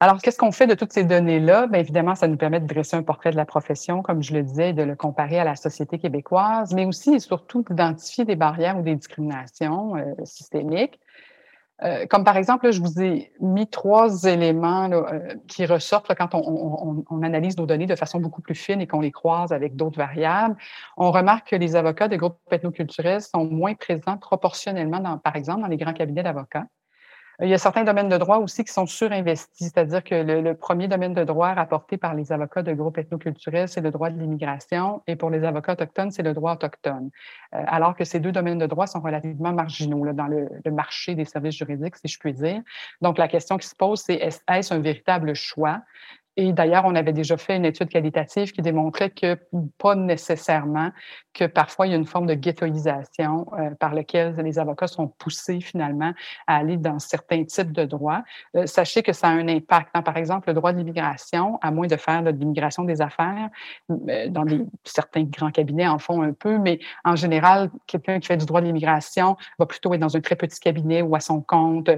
Alors, 0.00 0.22
qu'est-ce 0.22 0.38
qu'on 0.38 0.52
fait 0.52 0.68
de 0.68 0.74
toutes 0.74 0.92
ces 0.92 1.02
données-là? 1.02 1.66
Bien, 1.66 1.80
évidemment, 1.80 2.14
ça 2.14 2.28
nous 2.28 2.36
permet 2.36 2.60
de 2.60 2.66
dresser 2.66 2.96
un 2.96 3.02
portrait 3.02 3.32
de 3.32 3.36
la 3.36 3.44
profession, 3.44 4.02
comme 4.02 4.22
je 4.22 4.32
le 4.32 4.44
disais, 4.44 4.72
de 4.72 4.82
le 4.82 4.94
comparer 4.94 5.40
à 5.40 5.44
la 5.44 5.56
société 5.56 5.98
québécoise, 5.98 6.72
mais 6.72 6.84
aussi 6.84 7.14
et 7.14 7.18
surtout 7.18 7.62
d'identifier 7.62 8.24
des 8.24 8.36
barrières 8.36 8.78
ou 8.78 8.82
des 8.82 8.94
discriminations 8.94 9.96
euh, 9.96 10.04
systémiques 10.24 11.00
euh, 11.84 12.06
comme 12.06 12.24
par 12.24 12.36
exemple, 12.36 12.72
je 12.72 12.80
vous 12.80 13.00
ai 13.00 13.32
mis 13.40 13.68
trois 13.68 14.24
éléments 14.24 14.90
euh, 14.90 15.34
qui 15.46 15.64
ressortent 15.64 16.12
quand 16.16 16.34
on, 16.34 17.22
analyse 17.22 17.56
nos 17.56 17.66
données 17.66 17.86
de 17.86 17.94
façon 17.94 18.18
beaucoup 18.20 18.42
plus 18.42 18.54
fine 18.54 18.80
et 18.80 18.86
qu'on 18.86 19.00
les 19.00 19.12
croise 19.12 19.52
avec 19.52 19.76
d'autres 19.76 19.98
variables. 19.98 20.56
On 20.96 21.12
remarque 21.12 21.50
que 21.50 21.56
les 21.56 21.76
avocats 21.76 22.08
des 22.08 22.16
groupes 22.16 22.38
ethnoculturels 22.50 23.22
sont 23.22 23.44
moins 23.44 23.74
présents 23.74 24.16
proportionnellement, 24.16 25.18
par 25.18 25.36
exemple, 25.36 25.62
dans 25.62 25.68
les 25.68 25.76
grands 25.76 25.92
cabinets 25.92 26.22
d'avocats. 26.22 26.66
Il 27.40 27.48
y 27.48 27.54
a 27.54 27.58
certains 27.58 27.84
domaines 27.84 28.08
de 28.08 28.16
droit 28.16 28.38
aussi 28.38 28.64
qui 28.64 28.72
sont 28.72 28.86
surinvestis, 28.86 29.66
c'est-à-dire 29.66 30.02
que 30.02 30.16
le, 30.16 30.54
premier 30.54 30.88
domaine 30.88 31.14
de 31.14 31.22
droit 31.22 31.54
rapporté 31.54 31.96
par 31.96 32.14
les 32.14 32.32
avocats 32.32 32.64
de 32.64 32.72
groupes 32.72 32.98
ethnoculturels, 32.98 33.68
c'est 33.68 33.80
le 33.80 33.92
droit 33.92 34.10
de 34.10 34.18
l'immigration, 34.18 35.02
et 35.06 35.14
pour 35.14 35.30
les 35.30 35.44
avocats 35.44 35.74
autochtones, 35.74 36.10
c'est 36.10 36.24
le 36.24 36.34
droit 36.34 36.54
autochtone. 36.54 37.10
Euh, 37.54 37.62
alors 37.68 37.94
que 37.94 38.02
ces 38.02 38.18
deux 38.18 38.32
domaines 38.32 38.58
de 38.58 38.66
droit 38.66 38.88
sont 38.88 39.00
relativement 39.00 39.52
marginaux 39.52 40.12
dans 40.12 40.26
le, 40.26 40.48
le, 40.64 40.70
marché 40.72 41.14
des 41.14 41.24
services 41.24 41.56
juridiques, 41.56 41.94
si 41.94 42.08
je 42.08 42.18
puis 42.18 42.32
dire. 42.32 42.60
Donc, 43.02 43.18
la 43.18 43.28
question 43.28 43.56
qui 43.56 43.68
se 43.68 43.76
pose, 43.76 44.00
c'est 44.00 44.14
est-ce 44.14 44.74
un 44.74 44.80
véritable 44.80 45.34
choix? 45.34 45.80
Et 46.40 46.52
d'ailleurs, 46.52 46.84
on 46.84 46.94
avait 46.94 47.12
déjà 47.12 47.36
fait 47.36 47.56
une 47.56 47.64
étude 47.64 47.88
qualitative 47.88 48.52
qui 48.52 48.62
démontrait 48.62 49.10
que 49.10 49.36
pas 49.76 49.96
nécessairement, 49.96 50.92
que 51.34 51.46
parfois 51.46 51.88
il 51.88 51.90
y 51.90 51.94
a 51.94 51.96
une 51.96 52.06
forme 52.06 52.26
de 52.26 52.34
ghettoisation 52.34 53.48
euh, 53.58 53.70
par 53.74 53.92
laquelle 53.92 54.36
les 54.36 54.60
avocats 54.60 54.86
sont 54.86 55.08
poussés 55.08 55.60
finalement 55.60 56.12
à 56.46 56.58
aller 56.58 56.76
dans 56.76 57.00
certains 57.00 57.44
types 57.44 57.72
de 57.72 57.84
droits. 57.84 58.22
Euh, 58.54 58.66
sachez 58.66 59.02
que 59.02 59.12
ça 59.12 59.26
a 59.26 59.30
un 59.32 59.48
impact. 59.48 59.90
Par 60.04 60.16
exemple, 60.16 60.46
le 60.46 60.54
droit 60.54 60.72
de 60.72 60.78
l'immigration, 60.78 61.58
à 61.60 61.72
moins 61.72 61.88
de 61.88 61.96
faire 61.96 62.22
de 62.22 62.30
l'immigration 62.30 62.84
des 62.84 63.02
affaires, 63.02 63.50
euh, 63.90 64.28
dans 64.28 64.44
certains 64.84 65.24
grands 65.24 65.50
cabinets 65.50 65.88
en 65.88 65.98
font 65.98 66.22
un 66.22 66.32
peu, 66.32 66.56
mais 66.58 66.78
en 67.04 67.16
général, 67.16 67.68
quelqu'un 67.88 68.20
qui 68.20 68.28
fait 68.28 68.36
du 68.36 68.46
droit 68.46 68.60
de 68.60 68.66
l'immigration 68.66 69.36
va 69.58 69.66
plutôt 69.66 69.92
être 69.92 70.00
dans 70.00 70.16
un 70.16 70.20
très 70.20 70.36
petit 70.36 70.60
cabinet 70.60 71.02
ou 71.02 71.16
à 71.16 71.20
son 71.20 71.40
compte, 71.40 71.90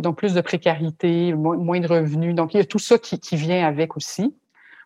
donc 0.00 0.16
plus 0.16 0.34
de 0.34 0.40
précarité, 0.40 1.32
moins, 1.34 1.56
moins, 1.56 1.80
de 1.80 1.88
revenus. 1.88 2.36
Donc, 2.36 2.54
il 2.54 2.58
y 2.58 2.60
a 2.60 2.64
tout 2.64 2.78
ça 2.78 2.96
qui, 2.96 3.18
qui 3.18 3.34
vient 3.34 3.66
avec 3.66 3.79
aussi. 3.96 4.36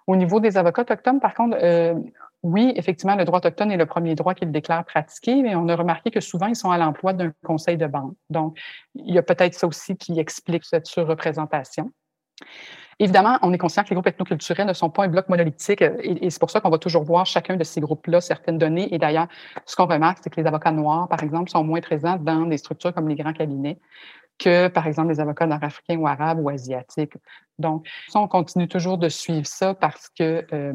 Au 0.06 0.16
niveau 0.16 0.40
des 0.40 0.56
avocats 0.56 0.82
autochtones, 0.82 1.20
par 1.20 1.34
contre, 1.34 1.56
euh, 1.60 1.94
oui, 2.42 2.74
effectivement, 2.76 3.16
le 3.16 3.24
droit 3.24 3.38
autochtone 3.38 3.72
est 3.72 3.78
le 3.78 3.86
premier 3.86 4.14
droit 4.14 4.34
qu'ils 4.34 4.52
déclarent 4.52 4.84
pratiquer, 4.84 5.42
mais 5.42 5.54
on 5.54 5.66
a 5.68 5.76
remarqué 5.76 6.10
que 6.10 6.20
souvent, 6.20 6.46
ils 6.46 6.56
sont 6.56 6.70
à 6.70 6.76
l'emploi 6.76 7.14
d'un 7.14 7.32
conseil 7.42 7.78
de 7.78 7.86
banque. 7.86 8.14
Donc, 8.28 8.58
il 8.94 9.14
y 9.14 9.18
a 9.18 9.22
peut-être 9.22 9.54
ça 9.54 9.66
aussi 9.66 9.96
qui 9.96 10.20
explique 10.20 10.64
cette 10.64 10.86
surreprésentation. 10.86 11.90
Évidemment, 12.98 13.38
on 13.42 13.52
est 13.52 13.58
conscient 13.58 13.82
que 13.82 13.88
les 13.88 13.94
groupes 13.94 14.06
ethnoculturels 14.06 14.66
ne 14.66 14.72
sont 14.72 14.90
pas 14.90 15.04
un 15.04 15.08
bloc 15.08 15.28
monolithique 15.28 15.82
et, 15.82 16.30
c'est 16.30 16.38
pour 16.38 16.50
ça 16.50 16.60
qu'on 16.60 16.70
va 16.70 16.78
toujours 16.78 17.02
voir 17.02 17.26
chacun 17.26 17.56
de 17.56 17.64
ces 17.64 17.80
groupes-là 17.80 18.20
certaines 18.20 18.58
données. 18.58 18.94
Et 18.94 18.98
d'ailleurs, 18.98 19.26
ce 19.66 19.74
qu'on 19.74 19.86
remarque, 19.86 20.18
c'est 20.22 20.30
que 20.30 20.40
les 20.40 20.46
avocats 20.46 20.70
noirs, 20.70 21.08
par 21.08 21.22
exemple, 21.22 21.50
sont 21.50 21.64
moins 21.64 21.80
présents 21.80 22.16
dans 22.16 22.46
des 22.46 22.58
structures 22.58 22.94
comme 22.94 23.08
les 23.08 23.16
grands 23.16 23.32
cabinets 23.32 23.80
que, 24.38 24.68
par 24.68 24.86
exemple, 24.86 25.08
les 25.08 25.20
avocats 25.20 25.46
nord-africains 25.46 25.96
ou 25.96 26.06
arabes 26.06 26.40
ou 26.40 26.48
asiatiques. 26.48 27.16
Donc, 27.58 27.86
on 28.14 28.28
continue 28.28 28.68
toujours 28.68 28.98
de 28.98 29.08
suivre 29.08 29.46
ça 29.46 29.74
parce 29.74 30.08
que 30.08 30.44
euh, 30.52 30.72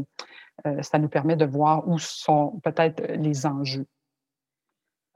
euh, 0.65 0.81
ça 0.81 0.97
nous 0.97 1.09
permet 1.09 1.35
de 1.35 1.45
voir 1.45 1.87
où 1.87 1.99
sont 1.99 2.59
peut-être 2.63 3.01
les 3.13 3.45
enjeux. 3.45 3.85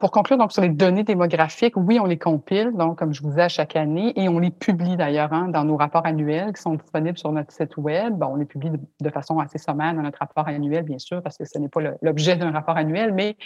Pour 0.03 0.11
conclure, 0.11 0.37
donc, 0.37 0.51
sur 0.51 0.61
les 0.61 0.67
données 0.67 1.05
démographiques, 1.05 1.77
oui, 1.77 1.97
on 1.97 2.03
les 2.03 2.17
compile, 2.17 2.73
donc, 2.73 2.97
comme 2.99 3.13
je 3.13 3.21
vous 3.21 3.29
disais, 3.29 3.43
à 3.43 3.47
chaque 3.47 3.77
année, 3.77 4.11
et 4.17 4.27
on 4.27 4.37
les 4.37 4.51
publie 4.51 4.97
d'ailleurs 4.97 5.31
hein, 5.31 5.47
dans 5.47 5.63
nos 5.63 5.77
rapports 5.77 6.05
annuels 6.05 6.51
qui 6.51 6.61
sont 6.61 6.73
disponibles 6.73 7.17
sur 7.17 7.31
notre 7.31 7.53
site 7.53 7.77
Web. 7.77 8.15
Bon, 8.15 8.33
on 8.33 8.35
les 8.35 8.43
publie 8.43 8.69
de, 8.69 9.09
façon 9.09 9.39
assez 9.39 9.57
sommaire 9.57 9.93
dans 9.93 10.01
notre 10.01 10.19
rapport 10.19 10.45
annuel, 10.49 10.83
bien 10.83 10.99
sûr, 10.99 11.21
parce 11.23 11.37
que 11.37 11.45
ce 11.45 11.57
n'est 11.57 11.69
pas 11.69 11.79
l'objet 12.01 12.35
d'un 12.35 12.51
rapport 12.51 12.75
annuel, 12.75 13.13
mais 13.13 13.37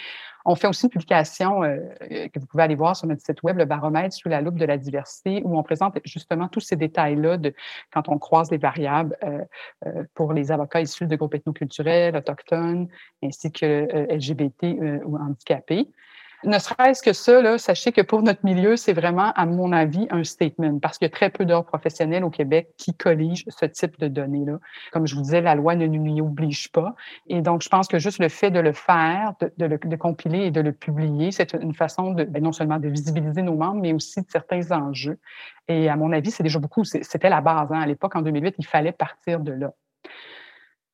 on 0.44 0.56
fait 0.56 0.66
aussi 0.66 0.86
une 0.86 0.90
publication 0.90 1.62
euh, 1.62 1.76
que 2.00 2.40
vous 2.40 2.46
pouvez 2.46 2.64
aller 2.64 2.74
voir 2.74 2.96
sur 2.96 3.06
notre 3.06 3.22
site 3.22 3.40
Web, 3.44 3.56
le 3.56 3.64
baromètre 3.64 4.16
sous 4.16 4.28
la 4.28 4.40
loupe 4.40 4.58
de 4.58 4.66
la 4.66 4.78
diversité, 4.78 5.42
où 5.44 5.56
on 5.56 5.62
présente 5.62 5.96
justement 6.04 6.48
tous 6.48 6.58
ces 6.58 6.74
détails-là 6.74 7.36
de 7.36 7.54
quand 7.92 8.08
on 8.08 8.18
croise 8.18 8.50
les 8.50 8.58
variables 8.58 9.16
euh, 9.22 9.44
euh, 9.86 10.02
pour 10.12 10.32
les 10.32 10.50
avocats 10.50 10.80
issus 10.80 11.06
de 11.06 11.14
groupes 11.14 11.36
ethnoculturels, 11.36 12.16
autochtones, 12.16 12.88
ainsi 13.22 13.52
que 13.52 13.86
LGBT 14.12 15.04
ou 15.04 15.18
handicapés. 15.18 15.88
Ne 16.44 16.58
serait-ce 16.58 17.02
que 17.02 17.12
ça, 17.12 17.58
sachez 17.58 17.90
que 17.90 18.00
pour 18.00 18.22
notre 18.22 18.44
milieu, 18.44 18.76
c'est 18.76 18.92
vraiment, 18.92 19.32
à 19.34 19.44
mon 19.44 19.72
avis, 19.72 20.06
un 20.10 20.22
statement, 20.22 20.78
parce 20.78 20.96
qu'il 20.96 21.06
y 21.06 21.10
a 21.10 21.12
très 21.12 21.30
peu 21.30 21.44
d'ordres 21.44 21.66
professionnels 21.66 22.22
au 22.22 22.30
Québec 22.30 22.68
qui 22.76 22.94
colligent 22.94 23.44
ce 23.48 23.66
type 23.66 23.98
de 23.98 24.06
données-là. 24.06 24.58
Comme 24.92 25.06
je 25.06 25.16
vous 25.16 25.22
disais, 25.22 25.40
la 25.40 25.56
loi 25.56 25.74
ne 25.74 25.86
nous 25.86 26.24
oblige 26.24 26.70
pas. 26.70 26.94
Et 27.26 27.40
donc, 27.40 27.62
je 27.62 27.68
pense 27.68 27.88
que 27.88 27.98
juste 27.98 28.20
le 28.20 28.28
fait 28.28 28.52
de 28.52 28.60
le 28.60 28.72
faire, 28.72 29.32
de, 29.40 29.66
le 29.66 29.96
compiler 29.96 30.46
et 30.46 30.50
de 30.52 30.60
le 30.60 30.72
publier, 30.72 31.32
c'est 31.32 31.54
une 31.54 31.74
façon 31.74 32.12
de, 32.12 32.22
ben, 32.22 32.40
non 32.40 32.52
seulement 32.52 32.78
de 32.78 32.88
visibiliser 32.88 33.42
nos 33.42 33.56
membres, 33.56 33.80
mais 33.80 33.92
aussi 33.92 34.20
de 34.20 34.30
certains 34.30 34.70
enjeux. 34.70 35.18
Et 35.66 35.88
à 35.88 35.96
mon 35.96 36.12
avis, 36.12 36.30
c'est 36.30 36.44
déjà 36.44 36.60
beaucoup. 36.60 36.84
C'était 36.84 37.30
la 37.30 37.40
base. 37.40 37.72
Hein. 37.72 37.80
À 37.80 37.86
l'époque, 37.86 38.14
en 38.14 38.22
2008, 38.22 38.54
il 38.58 38.66
fallait 38.66 38.92
partir 38.92 39.40
de 39.40 39.52
là. 39.52 39.72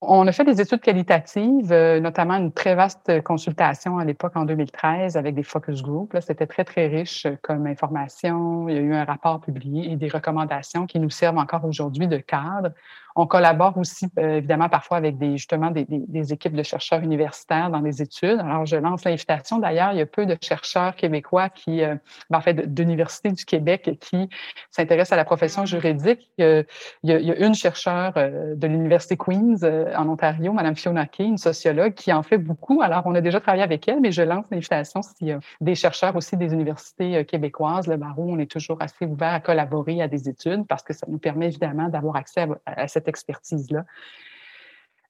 On 0.06 0.26
a 0.26 0.32
fait 0.32 0.44
des 0.44 0.60
études 0.60 0.80
qualitatives, 0.80 1.72
euh, 1.72 1.98
notamment 1.98 2.34
une 2.34 2.52
très 2.52 2.74
vaste 2.74 3.22
consultation 3.22 3.98
à 3.98 4.04
l'époque 4.04 4.36
en 4.36 4.44
2013 4.44 5.16
avec 5.16 5.34
des 5.34 5.42
focus 5.42 5.82
groups. 5.82 6.16
C'était 6.20 6.46
très, 6.46 6.64
très 6.64 6.86
riche 6.88 7.26
comme 7.42 7.66
information. 7.66 8.68
Il 8.68 8.74
y 8.74 8.78
a 8.78 8.80
eu 8.80 8.94
un 8.94 9.04
rapport 9.04 9.40
publié 9.40 9.92
et 9.92 9.96
des 9.96 10.08
recommandations 10.08 10.86
qui 10.86 11.00
nous 11.00 11.10
servent 11.10 11.38
encore 11.38 11.64
aujourd'hui 11.64 12.06
de 12.06 12.18
cadre. 12.18 12.70
On 13.16 13.26
collabore 13.26 13.78
aussi, 13.78 14.06
euh, 14.18 14.38
évidemment, 14.38 14.68
parfois 14.68 14.96
avec 14.96 15.18
des, 15.18 15.36
justement 15.36 15.70
des, 15.70 15.86
des, 15.88 16.32
équipes 16.32 16.54
de 16.54 16.64
chercheurs 16.64 17.00
universitaires 17.00 17.70
dans 17.70 17.80
les 17.80 18.02
études. 18.02 18.40
Alors, 18.40 18.66
je 18.66 18.74
lance 18.74 19.04
l'invitation. 19.04 19.58
D'ailleurs, 19.58 19.92
il 19.92 19.98
y 19.98 20.00
a 20.00 20.06
peu 20.06 20.26
de 20.26 20.36
chercheurs 20.42 20.96
québécois 20.96 21.48
qui, 21.48 21.82
euh, 21.82 21.94
ben, 22.28 22.38
en 22.38 22.40
fait, 22.40 22.74
d'universités 22.74 23.30
du 23.30 23.44
Québec 23.44 23.98
qui 24.00 24.28
s'intéressent 24.72 25.12
à 25.12 25.16
la 25.16 25.24
profession 25.24 25.64
juridique. 25.64 26.28
Il 26.38 26.64
y 27.04 27.12
a, 27.12 27.46
une 27.46 27.54
chercheure 27.54 28.14
euh, 28.16 28.56
de 28.56 28.66
l'Université 28.66 29.16
Queen's 29.16 29.62
en 29.62 30.08
Ontario, 30.08 30.52
Mme 30.52 30.74
Fiona 30.74 31.06
Kay, 31.06 31.24
une 31.24 31.38
sociologue, 31.38 31.94
qui 31.94 32.12
en 32.12 32.24
fait 32.24 32.38
beaucoup. 32.38 32.82
Alors, 32.82 33.02
on 33.04 33.14
a 33.14 33.20
déjà 33.20 33.38
travaillé 33.38 33.62
avec 33.62 33.86
elle, 33.86 34.00
mais 34.00 34.10
je 34.10 34.22
lance 34.22 34.44
l'invitation 34.50 35.02
s'il 35.02 35.28
y 35.28 35.32
a 35.32 35.38
des 35.60 35.76
chercheurs 35.76 36.16
aussi 36.16 36.36
des 36.36 36.52
universités 36.52 37.24
québécoises. 37.24 37.86
Le 37.86 37.96
barreau, 37.96 38.26
on 38.26 38.38
est 38.40 38.50
toujours 38.50 38.78
assez 38.80 39.06
ouvert 39.06 39.34
à 39.34 39.40
collaborer 39.40 40.02
à 40.02 40.08
des 40.08 40.28
études 40.28 40.66
parce 40.66 40.82
que 40.82 40.92
ça 40.92 41.06
nous 41.08 41.18
permet 41.18 41.46
évidemment 41.46 41.88
d'avoir 41.88 42.16
accès 42.16 42.48
à, 42.66 42.82
à 42.82 42.88
cette 42.88 43.03
expertise-là. 43.08 43.84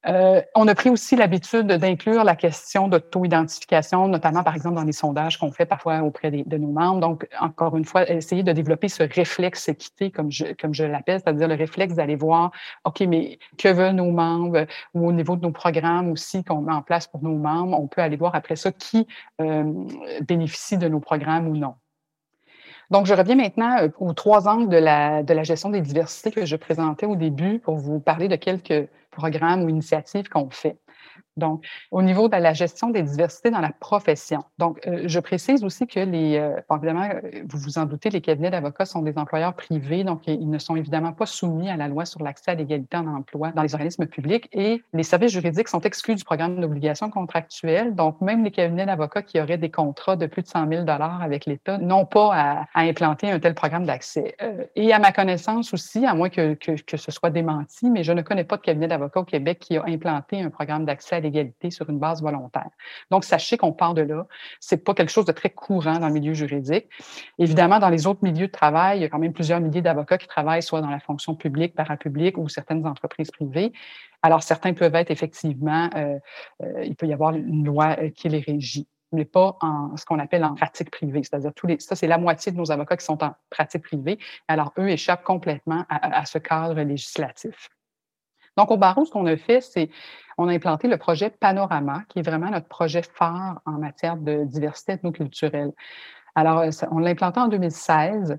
Euh, 0.07 0.41
on 0.53 0.67
a 0.67 0.75
pris 0.75 0.89
aussi 0.89 1.15
l'habitude 1.15 1.67
d'inclure 1.67 2.23
la 2.23 2.35
question 2.35 2.87
d'auto-identification, 2.87 4.07
notamment 4.07 4.43
par 4.43 4.55
exemple 4.55 4.75
dans 4.75 4.83
les 4.83 4.91
sondages 4.91 5.39
qu'on 5.39 5.51
fait 5.51 5.65
parfois 5.65 6.01
auprès 6.01 6.29
de 6.29 6.57
nos 6.57 6.71
membres. 6.71 6.99
Donc, 6.99 7.27
encore 7.39 7.75
une 7.75 7.85
fois, 7.85 8.09
essayer 8.09 8.43
de 8.43 8.51
développer 8.51 8.87
ce 8.87 9.03
réflexe 9.03 9.67
équité, 9.67 10.11
comme 10.11 10.31
je, 10.31 10.83
l'appelle, 10.83 11.21
c'est-à-dire 11.23 11.47
le 11.47 11.55
réflexe 11.55 11.95
d'aller 11.95 12.15
voir, 12.15 12.51
OK, 12.83 13.01
mais 13.01 13.39
que 13.57 13.69
veulent 13.69 13.95
nos 13.95 14.11
membres? 14.11 14.67
Ou 14.93 15.07
au 15.07 15.11
niveau 15.11 15.35
de 15.35 15.41
nos 15.41 15.51
programmes 15.51 16.11
aussi 16.11 16.43
qu'on 16.43 16.61
met 16.61 16.73
en 16.73 16.83
place 16.83 17.07
pour 17.07 17.23
nos 17.23 17.37
membres, 17.37 17.79
on 17.79 17.87
peut 17.87 18.01
aller 18.01 18.17
voir 18.17 18.35
après 18.35 18.55
ça 18.55 18.71
qui 18.71 19.07
euh, 19.41 19.63
bénéficie 20.21 20.77
de 20.77 20.87
nos 20.87 20.99
programmes 20.99 21.47
ou 21.47 21.57
non. 21.57 21.75
Donc, 22.91 23.05
je 23.05 23.13
reviens 23.13 23.35
maintenant 23.35 23.77
euh, 23.79 23.89
aux 23.99 24.13
trois 24.13 24.47
angles 24.47 24.69
de 24.69 24.77
la, 24.77 25.23
de 25.23 25.33
la 25.33 25.43
gestion 25.43 25.69
des 25.69 25.81
diversités 25.81 26.31
que 26.31 26.45
je 26.45 26.55
présentais 26.55 27.05
au 27.05 27.15
début 27.15 27.59
pour 27.59 27.75
vous 27.75 27.99
parler 27.99 28.27
de 28.27 28.35
quelques 28.35 28.87
programmes 29.11 29.63
ou 29.63 29.69
initiatives 29.69 30.29
qu'on 30.29 30.49
fait. 30.49 30.77
Donc, 31.37 31.65
au 31.91 32.01
niveau 32.01 32.29
de 32.29 32.37
la 32.37 32.53
gestion 32.53 32.89
des 32.89 33.03
diversités 33.03 33.51
dans 33.51 33.59
la 33.59 33.71
profession. 33.71 34.43
Donc, 34.57 34.79
euh, 34.87 35.03
je 35.05 35.19
précise 35.19 35.63
aussi 35.63 35.85
que 35.85 35.99
les, 35.99 36.37
euh, 36.37 36.59
évidemment, 36.73 37.09
euh, 37.13 37.41
vous 37.47 37.57
vous 37.57 37.77
en 37.77 37.85
doutez, 37.85 38.09
les 38.09 38.21
cabinets 38.21 38.51
d'avocats 38.51 38.85
sont 38.85 39.01
des 39.01 39.17
employeurs 39.17 39.53
privés, 39.53 40.03
donc 40.03 40.27
ils 40.27 40.49
ne 40.49 40.57
sont 40.59 40.75
évidemment 40.77 41.11
pas 41.11 41.25
soumis 41.25 41.69
à 41.69 41.75
la 41.75 41.89
loi 41.89 42.05
sur 42.05 42.23
l'accès 42.23 42.51
à 42.51 42.55
l'égalité 42.55 42.95
en 42.95 43.07
emploi 43.07 43.51
dans 43.51 43.63
les 43.63 43.73
organismes 43.73 44.05
publics 44.05 44.47
et 44.53 44.81
les 44.93 45.03
services 45.03 45.31
juridiques 45.31 45.67
sont 45.67 45.81
exclus 45.81 46.15
du 46.15 46.23
programme 46.23 46.59
d'obligation 46.61 47.09
contractuelle. 47.09 47.95
Donc, 47.95 48.21
même 48.21 48.43
les 48.43 48.51
cabinets 48.51 48.85
d'avocats 48.85 49.21
qui 49.21 49.39
auraient 49.41 49.57
des 49.57 49.71
contrats 49.71 50.15
de 50.15 50.27
plus 50.27 50.41
de 50.41 50.47
100 50.47 50.69
000 50.69 50.85
avec 50.87 51.45
l'État 51.45 51.77
n'ont 51.77 52.05
pas 52.05 52.31
à, 52.33 52.65
implanter 52.75 53.29
un 53.29 53.39
tel 53.39 53.55
programme 53.55 53.85
d'accès. 53.85 54.35
et 54.75 54.93
à 54.93 54.99
ma 54.99 55.11
connaissance 55.11 55.73
aussi, 55.73 56.05
à 56.05 56.13
moins 56.13 56.29
que, 56.29 56.53
que, 56.53 56.81
que 56.81 56.97
ce 56.97 57.11
soit 57.11 57.29
démenti, 57.29 57.89
mais 57.89 58.03
je 58.03 58.13
ne 58.13 58.21
connais 58.21 58.43
pas 58.43 58.57
de 58.57 58.61
cabinet 58.61 58.87
d'avocats 58.87 59.19
au 59.19 59.25
Québec 59.25 59.59
qui 59.59 59.77
a 59.77 59.83
implanté 59.85 60.41
un 60.41 60.49
programme 60.49 60.85
d'accès 60.85 61.15
à 61.15 61.21
sur 61.69 61.89
une 61.89 61.99
base 61.99 62.21
volontaire. 62.21 62.69
Donc, 63.11 63.23
sachez 63.23 63.57
qu'on 63.57 63.73
part 63.73 63.93
de 63.93 64.01
là. 64.01 64.27
C'est 64.59 64.83
pas 64.83 64.93
quelque 64.93 65.11
chose 65.11 65.25
de 65.25 65.31
très 65.31 65.49
courant 65.49 65.99
dans 65.99 66.07
le 66.07 66.13
milieu 66.13 66.33
juridique. 66.33 66.87
Évidemment, 67.37 67.79
dans 67.79 67.89
les 67.89 68.07
autres 68.07 68.21
milieux 68.23 68.47
de 68.47 68.51
travail, 68.51 68.99
il 68.99 69.01
y 69.01 69.05
a 69.05 69.09
quand 69.09 69.19
même 69.19 69.33
plusieurs 69.33 69.59
milliers 69.59 69.81
d'avocats 69.81 70.17
qui 70.17 70.27
travaillent 70.27 70.63
soit 70.63 70.81
dans 70.81 70.89
la 70.89 70.99
fonction 70.99 71.35
publique, 71.35 71.75
parapublique 71.75 72.37
ou 72.37 72.47
certaines 72.49 72.85
entreprises 72.85 73.31
privées. 73.31 73.73
Alors, 74.21 74.43
certains 74.43 74.73
peuvent 74.73 74.95
être 74.95 75.11
effectivement, 75.11 75.89
euh, 75.95 76.17
euh, 76.63 76.83
il 76.83 76.95
peut 76.95 77.07
y 77.07 77.13
avoir 77.13 77.35
une 77.35 77.65
loi 77.65 77.95
euh, 77.99 78.09
qui 78.09 78.29
les 78.29 78.39
régit 78.39 78.87
mais 79.11 79.23
pas 79.23 79.55
en 79.61 79.95
ce 79.95 80.03
qu'on 80.03 80.19
appelle 80.19 80.43
en 80.43 80.55
pratique 80.55 80.91
privée. 80.91 81.21
C'est-à-dire, 81.23 81.53
tous 81.53 81.67
les, 81.67 81.79
ça, 81.79 81.95
c'est 81.95 82.07
la 82.07 82.17
moitié 82.17 82.51
de 82.51 82.57
nos 82.57 82.69
avocats 82.71 82.97
qui 82.97 83.05
sont 83.05 83.23
en 83.23 83.33
pratique 83.49 83.83
privée. 83.83 84.19
Alors, 84.49 84.73
eux 84.77 84.89
échappent 84.89 85.23
complètement 85.23 85.85
à 85.87 86.25
ce 86.25 86.37
cadre 86.37 86.81
législatif. 86.81 87.69
Donc, 88.57 88.71
au 88.71 88.77
barreau, 88.77 89.05
ce 89.05 89.11
qu'on 89.11 89.25
a 89.25 89.37
fait, 89.37 89.61
c'est 89.61 89.89
on 90.37 90.47
a 90.47 90.53
implanté 90.53 90.87
le 90.87 90.97
projet 90.97 91.29
Panorama, 91.29 92.03
qui 92.09 92.19
est 92.19 92.21
vraiment 92.21 92.49
notre 92.49 92.67
projet 92.67 93.01
phare 93.01 93.61
en 93.65 93.73
matière 93.73 94.17
de 94.17 94.43
diversité 94.43 94.93
ethnoculturelle. 94.93 95.71
Alors, 96.35 96.59
euh, 96.59 96.69
on 96.91 96.99
l'a 96.99 97.11
implanté 97.11 97.39
en 97.39 97.47
2016 97.47 98.37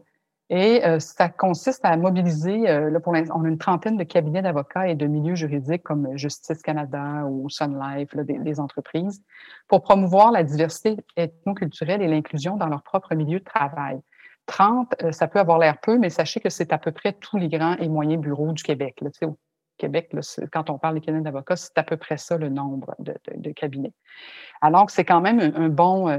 et 0.48 0.84
euh, 0.84 1.00
ça 1.00 1.28
consiste 1.28 1.84
à 1.84 1.96
mobiliser, 1.96 2.68
euh, 2.68 2.90
là, 2.90 3.00
pour 3.00 3.14
on 3.14 3.44
a 3.44 3.48
une 3.48 3.58
trentaine 3.58 3.96
de 3.96 4.04
cabinets 4.04 4.42
d'avocats 4.42 4.88
et 4.88 4.94
de 4.94 5.06
milieux 5.06 5.34
juridiques 5.34 5.82
comme 5.82 6.16
Justice 6.16 6.62
Canada 6.62 7.24
ou 7.28 7.48
Sun 7.48 7.80
Life, 7.80 8.14
des, 8.14 8.60
entreprises, 8.60 9.22
pour 9.66 9.82
promouvoir 9.82 10.30
la 10.30 10.44
diversité 10.44 10.96
ethnoculturelle 11.16 12.02
et 12.02 12.08
l'inclusion 12.08 12.56
dans 12.56 12.68
leur 12.68 12.82
propre 12.82 13.14
milieu 13.14 13.40
de 13.40 13.44
travail. 13.44 13.98
30, 14.44 14.94
ça 15.10 15.26
peut 15.26 15.40
avoir 15.40 15.58
l'air 15.58 15.78
peu, 15.80 15.98
mais 15.98 16.10
sachez 16.10 16.38
que 16.38 16.50
c'est 16.50 16.72
à 16.72 16.78
peu 16.78 16.92
près 16.92 17.12
tous 17.14 17.36
les 17.36 17.48
grands 17.48 17.76
et 17.78 17.88
moyens 17.88 18.22
bureaux 18.22 18.52
du 18.52 18.62
Québec. 18.62 19.02
Québec, 19.76 20.10
quand 20.52 20.70
on 20.70 20.78
parle 20.78 20.94
des 20.94 21.00
cabinets 21.00 21.24
d'avocats, 21.24 21.56
c'est 21.56 21.76
à 21.78 21.82
peu 21.82 21.96
près 21.96 22.16
ça 22.16 22.36
le 22.36 22.48
nombre 22.48 22.94
de, 22.98 23.50
cabinets. 23.52 23.92
Alors 24.60 24.86
que 24.86 24.92
c'est 24.92 25.04
quand 25.04 25.20
même 25.20 25.40
un, 25.40 25.68
bon 25.68 26.08
euh, 26.08 26.18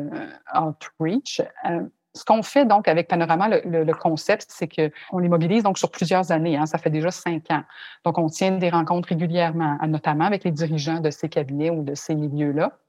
outreach. 0.55 1.41
Euh, 1.69 1.81
ce 2.13 2.25
qu'on 2.25 2.41
fait 2.41 2.65
donc 2.65 2.87
avec 2.87 3.07
Panorama, 3.07 3.47
le, 3.63 3.93
concept, 3.93 4.47
c'est 4.49 4.67
qu'on 4.67 5.19
les 5.19 5.29
mobilise 5.29 5.63
donc 5.63 5.77
sur 5.77 5.91
plusieurs 5.91 6.31
années. 6.31 6.57
Hein, 6.57 6.65
ça 6.65 6.77
fait 6.77 6.89
déjà 6.89 7.11
cinq 7.11 7.51
ans. 7.51 7.63
Donc, 8.03 8.17
on 8.17 8.27
tient 8.27 8.51
des 8.51 8.69
rencontres 8.69 9.09
régulièrement, 9.09 9.77
notamment 9.87 10.25
avec 10.25 10.43
les 10.43 10.51
dirigeants 10.51 10.99
de 10.99 11.11
ces 11.11 11.29
cabinets 11.29 11.69
ou 11.69 11.83
de 11.83 11.93
ces 11.93 12.15
milieux-là. 12.15 12.79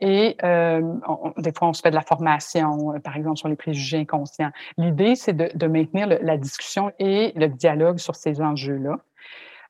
Et 0.00 0.36
euh, 0.42 0.80
des 1.36 1.52
fois, 1.52 1.68
on 1.68 1.72
se 1.72 1.82
fait 1.82 1.90
de 1.90 1.94
la 1.94 2.02
formation, 2.02 2.98
par 3.04 3.16
exemple, 3.16 3.36
sur 3.36 3.48
les 3.48 3.56
préjugés 3.56 3.98
inconscients. 3.98 4.50
L'idée, 4.78 5.14
c'est 5.14 5.34
de, 5.34 5.66
maintenir 5.66 6.08
la 6.08 6.36
discussion 6.36 6.92
et 6.98 7.32
le 7.36 7.48
dialogue 7.48 7.98
sur 7.98 8.16
ces 8.16 8.40
enjeux-là. 8.40 8.98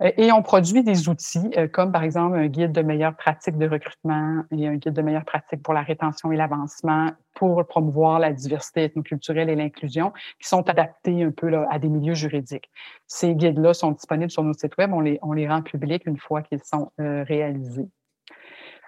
Euh, 0.02 0.10
et 0.16 0.32
on 0.32 0.42
produit 0.42 0.82
des 0.82 1.08
outils 1.08 1.50
euh, 1.56 1.68
comme 1.68 1.92
par 1.92 2.02
exemple 2.02 2.36
un 2.36 2.46
guide 2.46 2.72
de 2.72 2.82
meilleures 2.82 3.16
pratiques 3.16 3.58
de 3.58 3.68
recrutement 3.68 4.44
et 4.50 4.66
un 4.66 4.76
guide 4.76 4.94
de 4.94 5.02
meilleures 5.02 5.24
pratiques 5.24 5.62
pour 5.62 5.74
la 5.74 5.82
rétention 5.82 6.32
et 6.32 6.36
l'avancement 6.36 7.10
pour 7.34 7.64
promouvoir 7.66 8.18
la 8.18 8.32
diversité 8.32 8.84
ethnoculturelle 8.84 9.48
et 9.48 9.56
l'inclusion 9.56 10.12
qui 10.40 10.48
sont 10.48 10.68
adaptés 10.68 11.22
un 11.22 11.30
peu 11.30 11.50
à 11.70 11.78
des 11.78 11.88
milieux 11.88 12.14
juridiques. 12.14 12.70
Ces 13.06 13.34
guides-là 13.34 13.74
sont 13.74 13.92
disponibles 13.92 14.30
sur 14.30 14.42
nos 14.42 14.52
sites 14.52 14.76
web. 14.78 14.92
On 14.92 15.00
les, 15.00 15.18
on 15.22 15.32
les 15.32 15.48
rend 15.48 15.62
publics 15.62 16.06
une 16.06 16.18
fois 16.18 16.42
qu'ils 16.42 16.62
sont 16.64 16.90
euh, 17.00 17.24
réalisés. 17.26 17.88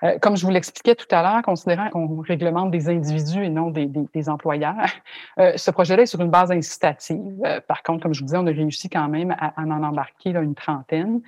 Euh, 0.05 0.19
comme 0.19 0.37
je 0.37 0.45
vous 0.45 0.51
l'expliquais 0.51 0.95
tout 0.95 1.07
à 1.11 1.23
l'heure, 1.23 1.43
considérant 1.43 1.89
qu'on 1.91 2.21
réglemente 2.21 2.71
des 2.71 2.89
individus 2.89 3.45
et 3.45 3.49
non 3.49 3.71
des, 3.71 4.29
employeurs, 4.29 4.75
euh, 5.39 5.53
ce 5.57 5.71
projet-là 5.71 6.03
est 6.03 6.07
sur 6.07 6.21
une 6.21 6.31
base 6.31 6.51
incitative. 6.51 7.21
Euh, 7.45 7.61
par 7.61 7.83
contre, 7.83 8.03
comme 8.03 8.15
je 8.15 8.21
vous 8.21 8.27
disais, 8.27 8.39
on 8.39 8.47
a 8.47 8.51
réussi 8.51 8.89
quand 8.89 9.09
même 9.09 9.35
à, 9.39 9.53
en 9.57 9.71
embarquer 9.71 10.31
une 10.31 10.55
trentaine. 10.55 11.21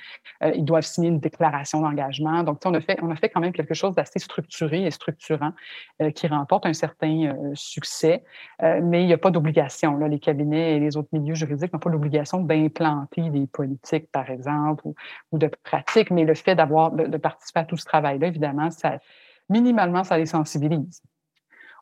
Ils 0.54 0.64
doivent 0.64 0.85
signer 0.85 1.09
une 1.09 1.21
déclaration 1.21 1.81
d'engagement. 1.81 2.43
Donc, 2.43 2.61
on 2.64 2.75
a, 2.75 2.81
fait, 2.81 2.99
on 3.02 3.11
a 3.11 3.16
fait 3.16 3.28
quand 3.28 3.40
même 3.40 3.52
quelque 3.52 3.75
chose 3.75 3.95
d'assez 3.95 4.19
structuré 4.19 4.85
et 4.85 4.90
structurant 4.90 5.52
qui 6.14 6.26
remporte 6.26 6.66
un 6.66 6.73
certain 6.73 7.35
succès, 7.54 8.25
mais 8.61 9.02
il 9.02 9.07
n'y 9.07 9.12
a 9.12 9.19
pas 9.19 9.31
d'obligation. 9.31 9.97
Les 9.99 10.19
cabinets 10.19 10.76
et 10.76 10.81
les 10.81 10.97
autres 10.97 11.09
milieux 11.12 11.35
juridiques 11.35 11.73
n'ont 11.73 11.78
pas 11.78 11.90
l'obligation 11.90 12.40
d'implanter 12.40 13.31
des 13.31 13.47
politiques, 13.47 14.11
par 14.11 14.31
exemple, 14.31 14.87
ou, 15.33 15.38
de 15.38 15.50
pratiques, 15.62 16.11
mais 16.11 16.25
le 16.25 16.35
fait 16.35 16.54
d'avoir 16.54 16.93
de 16.93 17.16
participer 17.16 17.61
à 17.61 17.64
tout 17.64 17.76
ce 17.76 17.85
travail-là, 17.85 18.28
évidemment, 18.28 18.63
minimalement, 19.49 20.04
ça 20.04 20.18
les 20.18 20.26
sensibilise. 20.26 21.02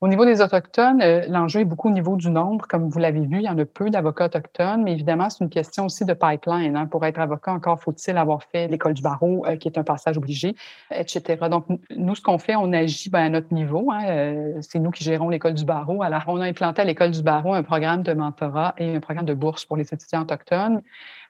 Au 0.02 0.08
niveau 0.08 0.24
des 0.24 0.42
Autochtones, 0.42 1.00
euh, 1.00 1.24
l'enjeu 1.28 1.60
est 1.60 1.64
beaucoup 1.64 1.86
au 1.86 1.92
niveau 1.92 2.16
du 2.16 2.28
nombre. 2.28 2.66
Comme 2.66 2.88
vous 2.88 2.98
l'avez 2.98 3.20
vu, 3.20 3.36
il 3.36 3.42
y 3.42 3.48
en 3.48 3.56
a 3.56 3.64
peu 3.64 3.88
d'avocats 3.88 4.24
autochtones, 4.24 4.82
mais 4.82 4.94
évidemment, 4.94 5.30
c'est 5.30 5.44
une 5.44 5.48
question 5.48 5.86
aussi 5.86 6.04
de 6.04 6.12
pipeline. 6.12 6.76
Hein. 6.76 6.86
Pour 6.88 7.06
être 7.06 7.20
avocat, 7.20 7.52
encore 7.52 7.80
faut-il 7.80 8.16
avoir 8.18 8.42
fait 8.42 8.66
l'école 8.66 8.94
du 8.94 9.02
barreau, 9.02 9.46
euh, 9.46 9.54
qui 9.54 9.68
est 9.68 9.78
un 9.78 9.84
passage 9.84 10.18
obligé, 10.18 10.56
etc. 10.90 11.46
Donc, 11.48 11.66
nous, 11.96 12.16
ce 12.16 12.20
qu'on 12.20 12.38
fait, 12.38 12.56
on 12.56 12.72
agit 12.72 13.10
ben, 13.10 13.20
à 13.20 13.28
notre 13.28 13.54
niveau. 13.54 13.92
Hein. 13.92 14.00
Euh, 14.08 14.54
c'est 14.60 14.80
nous 14.80 14.90
qui 14.90 15.04
gérons 15.04 15.28
l'école 15.28 15.54
du 15.54 15.64
barreau. 15.64 16.02
Alors, 16.02 16.24
on 16.26 16.40
a 16.40 16.46
implanté 16.46 16.82
à 16.82 16.84
l'école 16.84 17.12
du 17.12 17.22
barreau 17.22 17.54
un 17.54 17.62
programme 17.62 18.02
de 18.02 18.12
mentorat 18.12 18.74
et 18.78 18.96
un 18.96 19.00
programme 19.00 19.26
de 19.26 19.34
bourse 19.34 19.64
pour 19.64 19.76
les 19.76 19.84
étudiants 19.84 20.22
autochtones. 20.22 20.82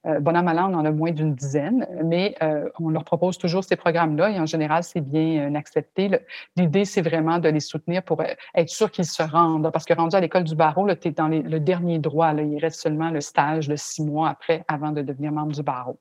Euh, 0.07 0.19
bon 0.21 0.37
an, 0.37 0.45
on 0.47 0.75
en 0.75 0.85
a 0.85 0.91
moins 0.91 1.13
d'une 1.13 1.35
dizaine, 1.35 1.87
mais 2.05 2.35
euh, 2.43 2.69
on 2.81 2.89
leur 2.89 3.05
propose 3.05 3.39
toujours 3.39 3.63
ces 3.63 3.77
programmes-là 3.77 4.31
et 4.31 4.41
en 4.41 4.47
général, 4.47 4.83
c'est 4.83 5.01
bien 5.01 5.51
euh, 5.51 5.55
accepté. 5.55 6.11
L'idée, 6.57 6.85
c'est 6.85 7.03
vraiment 7.03 7.39
de 7.39 7.49
les 7.49 7.61
soutenir 7.61 8.03
pour 8.03 8.23
être 8.23 8.69
sûr 8.69 8.91
qu'ils 8.91 9.07
se 9.07 9.23
rendent. 9.23 9.71
Parce 9.73 9.85
que 9.85 9.95
rendu 9.95 10.17
à 10.17 10.21
l'école 10.21 10.45
du 10.45 10.57
barreau, 10.57 10.93
tu 10.95 11.09
es 11.09 11.11
dans 11.13 11.29
le 11.29 11.61
dernier 11.61 11.99
droit. 11.99 12.33
Là, 12.33 12.43
il 12.43 12.59
reste 12.59 12.81
seulement 12.81 13.11
le 13.11 13.21
stage 13.21 13.69
de 13.69 13.77
six 13.77 14.05
mois 14.05 14.29
après 14.31 14.65
avant 14.69 14.91
de 14.91 15.03
devenir 15.03 15.33
membre 15.33 15.53
du 15.53 15.63
barreau. 15.63 15.99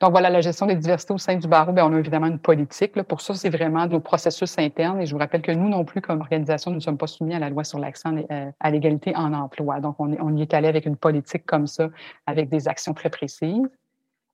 Donc 0.00 0.10
voilà, 0.10 0.30
la 0.30 0.40
gestion 0.40 0.66
des 0.66 0.76
diversités 0.76 1.14
au 1.14 1.18
sein 1.18 1.36
du 1.36 1.48
barreau, 1.48 1.72
bien, 1.72 1.86
on 1.86 1.94
a 1.94 1.98
évidemment 1.98 2.26
une 2.26 2.38
politique. 2.38 3.00
Pour 3.02 3.20
ça, 3.20 3.34
c'est 3.34 3.50
vraiment 3.50 3.86
nos 3.86 4.00
processus 4.00 4.58
internes. 4.58 5.00
Et 5.00 5.06
je 5.06 5.12
vous 5.12 5.18
rappelle 5.18 5.42
que 5.42 5.52
nous 5.52 5.68
non 5.68 5.84
plus, 5.84 6.00
comme 6.00 6.20
organisation, 6.20 6.70
nous 6.70 6.76
ne 6.76 6.82
sommes 6.82 6.98
pas 6.98 7.06
soumis 7.06 7.34
à 7.34 7.38
la 7.38 7.50
loi 7.50 7.64
sur 7.64 7.78
l'accès 7.78 8.08
euh, 8.30 8.50
à 8.60 8.70
l'égalité 8.70 9.14
en 9.16 9.32
emploi. 9.32 9.80
Donc, 9.80 9.96
on, 9.98 10.14
on 10.20 10.36
y 10.36 10.42
est 10.42 10.54
allé 10.54 10.68
avec 10.68 10.86
une 10.86 10.96
politique 10.96 11.46
comme 11.46 11.66
ça, 11.66 11.88
avec 12.26 12.48
des 12.48 12.68
actions 12.68 12.94
très 12.94 13.10
précises. 13.10 13.68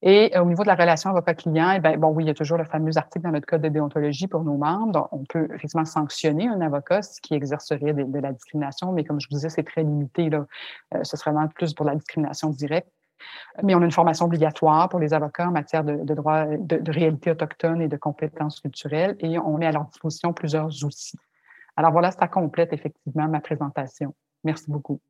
Et 0.03 0.37
euh, 0.37 0.43
au 0.43 0.47
niveau 0.47 0.65
de 0.65 0.69
la 0.69 0.75
relation 0.75 1.11
avocat-client, 1.11 1.81
eh 1.85 1.97
bon, 1.97 2.09
oui, 2.09 2.25
il 2.25 2.27
y 2.27 2.31
a 2.31 2.35
toujours 2.35 2.59
le 2.59 2.65
fameux 2.65 2.97
article 2.99 3.25
dans 3.25 3.31
notre 3.31 3.47
code 3.47 3.63
de 3.63 3.69
déontologie 3.69 4.27
pour 4.27 4.43
nos 4.43 4.57
membres. 4.57 5.09
On 5.13 5.25
peut 5.25 5.47
effectivement 5.55 5.85
sanctionner 5.85 6.49
un 6.49 6.61
avocat 6.61 7.01
qui 7.23 7.35
exercerait 7.35 7.93
de, 7.93 8.19
la 8.19 8.33
discrimination, 8.33 8.93
mais 8.93 9.05
comme 9.05 9.21
je 9.21 9.29
vous 9.31 9.37
disais, 9.37 9.49
c'est 9.49 9.63
très 9.63 9.85
limité. 9.85 10.29
Là. 10.29 10.47
Euh, 10.95 11.05
ce 11.05 11.17
serait 11.17 11.31
vraiment 11.31 11.49
plus 11.49 11.73
pour 11.73 11.87
la 11.87 11.95
discrimination 11.95 12.51
directe. 12.51 12.89
Mais 13.63 13.75
on 13.75 13.83
a 13.83 13.85
une 13.85 13.93
formation 13.93 14.27
obligatoire 14.27 14.89
pour 14.89 15.01
les 15.01 15.13
avocats 15.15 15.49
en 15.49 15.53
matière 15.53 15.85
de, 15.85 16.15
droit 16.15 16.45
de, 16.47 16.91
réalité 16.91 17.31
autochtone 17.31 17.83
et 17.83 17.89
de 17.89 17.97
compétences 17.97 18.61
culturelles 18.61 19.17
et 19.21 19.39
on 19.39 19.59
met 19.59 19.67
à 19.67 19.73
leur 19.73 19.85
disposition 19.85 20.33
plusieurs 20.33 20.85
outils. 20.85 21.19
Alors 21.77 21.93
voilà, 21.93 22.11
ça 22.11 22.29
complète 22.29 22.73
effectivement 22.73 23.29
ma 23.29 23.41
présentation. 23.41 24.15
Merci 24.45 24.71
beaucoup. 24.71 25.01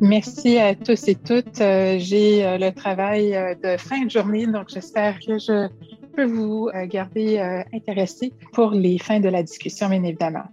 Merci 0.00 0.58
à 0.58 0.74
tous 0.74 1.08
et 1.08 1.14
toutes. 1.14 1.60
Euh, 1.60 1.96
j'ai 1.98 2.44
euh, 2.44 2.58
le 2.58 2.70
travail 2.70 3.34
euh, 3.34 3.54
de 3.54 3.76
fin 3.78 4.04
de 4.04 4.10
journée, 4.10 4.46
donc 4.46 4.68
j'espère 4.68 5.18
que 5.20 5.38
je 5.38 5.68
peux 6.14 6.24
vous 6.24 6.70
garder 6.86 7.38
intéressé 7.74 8.32
pour 8.54 8.70
les 8.70 8.96
fins 8.98 9.20
de 9.20 9.28
la 9.28 9.42
discussion, 9.42 9.90
bien 9.90 10.02
évidemment. 10.02 10.44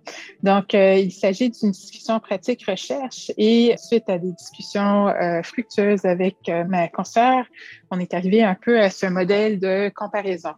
Donc, 0.41 0.73
il 0.73 1.09
s'agit 1.13 1.51
d'une 1.51 1.71
discussion 1.71 2.19
pratique 2.19 2.65
recherche 2.67 3.31
et 3.37 3.73
suite 3.77 4.09
à 4.09 4.17
des 4.17 4.33
discussions 4.33 5.13
fructueuses 5.41 6.03
avec 6.03 6.35
ma 6.67 6.89
consoeur, 6.89 7.45
on 7.91 7.99
est 8.01 8.13
arrivé 8.13 8.43
un 8.43 8.55
peu 8.55 8.77
à 8.77 8.89
ce 8.89 9.05
modèle 9.05 9.57
de 9.57 9.89
comparaison. 9.95 10.51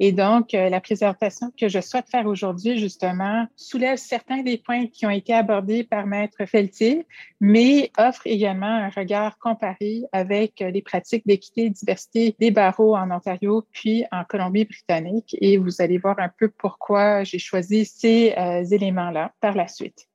Et 0.00 0.12
donc, 0.12 0.54
euh, 0.54 0.68
la 0.68 0.80
présentation 0.80 1.52
que 1.58 1.68
je 1.68 1.80
souhaite 1.80 2.08
faire 2.08 2.26
aujourd'hui, 2.26 2.78
justement, 2.78 3.46
soulève 3.56 3.98
certains 3.98 4.42
des 4.42 4.58
points 4.58 4.86
qui 4.86 5.06
ont 5.06 5.10
été 5.10 5.32
abordés 5.32 5.84
par 5.84 6.06
Maître 6.06 6.44
Feltier, 6.46 7.06
mais 7.40 7.90
offre 7.98 8.22
également 8.26 8.66
un 8.66 8.88
regard 8.88 9.38
comparé 9.38 10.02
avec 10.12 10.60
les 10.60 10.82
pratiques 10.82 11.26
d'équité 11.26 11.66
et 11.66 11.70
diversité 11.70 12.34
des 12.38 12.50
barreaux 12.50 12.96
en 12.96 13.10
Ontario 13.10 13.66
puis 13.72 14.04
en 14.12 14.24
Colombie-Britannique. 14.24 15.36
Et 15.40 15.56
vous 15.56 15.80
allez 15.80 15.98
voir 15.98 16.18
un 16.18 16.28
peu 16.28 16.48
pourquoi 16.48 17.24
j'ai 17.24 17.38
choisi 17.38 17.84
ces 17.84 18.34
euh, 18.36 18.64
éléments-là 18.64 19.32
par 19.40 19.54
la 19.54 19.68
suite. 19.68 20.08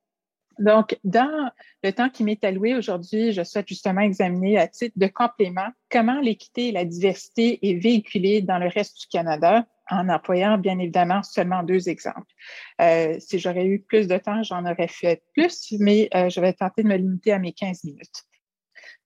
Donc, 0.62 0.98
dans 1.04 1.50
le 1.84 1.92
temps 1.92 2.10
qui 2.10 2.24
m'est 2.24 2.44
alloué 2.44 2.76
aujourd'hui, 2.76 3.32
je 3.32 3.44
souhaite 3.44 3.68
justement 3.68 4.02
examiner 4.02 4.60
à 4.60 4.68
titre 4.68 4.94
de 4.96 5.08
complément 5.08 5.68
comment 5.90 6.20
l'équité 6.22 6.68
et 6.68 6.72
la 6.72 6.86
diversité 6.86 7.58
est 7.68 7.76
véhiculée 7.76 8.42
dans 8.42 8.60
le 8.60 8.68
reste 8.68 9.02
du 9.02 9.08
Canada 9.08 9.66
en 9.90 10.08
employant 10.08 10.60
bien 10.60 10.78
évidemment 10.78 11.24
seulement 11.24 11.64
deux 11.64 11.90
exemples. 11.90 12.32
Euh, 12.80 13.18
si 13.20 13.40
j'aurais 13.40 13.66
eu 13.66 13.82
plus 13.82 14.08
de 14.08 14.18
temps, 14.18 14.44
j'en 14.44 14.64
aurais 14.66 14.88
fait 14.88 15.24
plus, 15.34 15.74
mais 15.80 16.10
euh, 16.14 16.30
je 16.30 16.40
vais 16.40 16.54
tenter 16.54 16.84
de 16.84 16.88
me 16.88 16.96
limiter 16.96 17.34
à 17.34 17.40
mes 17.40 17.54
15 17.54 17.84
minutes. 17.84 18.24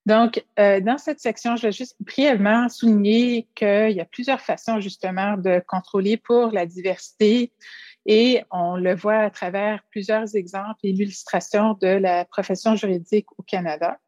Donc, 0.04 0.44
euh, 0.60 0.80
dans 0.80 0.98
cette 0.98 1.20
section, 1.20 1.56
je 1.56 1.62
vais 1.62 1.72
juste 1.72 1.96
brièvement 1.98 2.68
souligner 2.68 3.48
qu'il 3.54 3.90
y 3.92 4.00
a 4.00 4.04
plusieurs 4.04 4.40
façons 4.40 4.78
justement 4.78 5.36
de 5.36 5.60
contrôler 5.66 6.18
pour 6.18 6.52
la 6.52 6.66
diversité 6.66 7.52
et 8.06 8.44
on 8.50 8.76
le 8.76 8.94
voit 8.94 9.18
à 9.18 9.30
travers 9.30 9.82
plusieurs 9.90 10.36
exemples 10.36 10.78
et 10.84 10.90
illustrations 10.90 11.76
de 11.80 11.88
la 11.88 12.24
profession 12.24 12.76
juridique 12.76 13.26
au 13.36 13.42
Canada. 13.42 13.98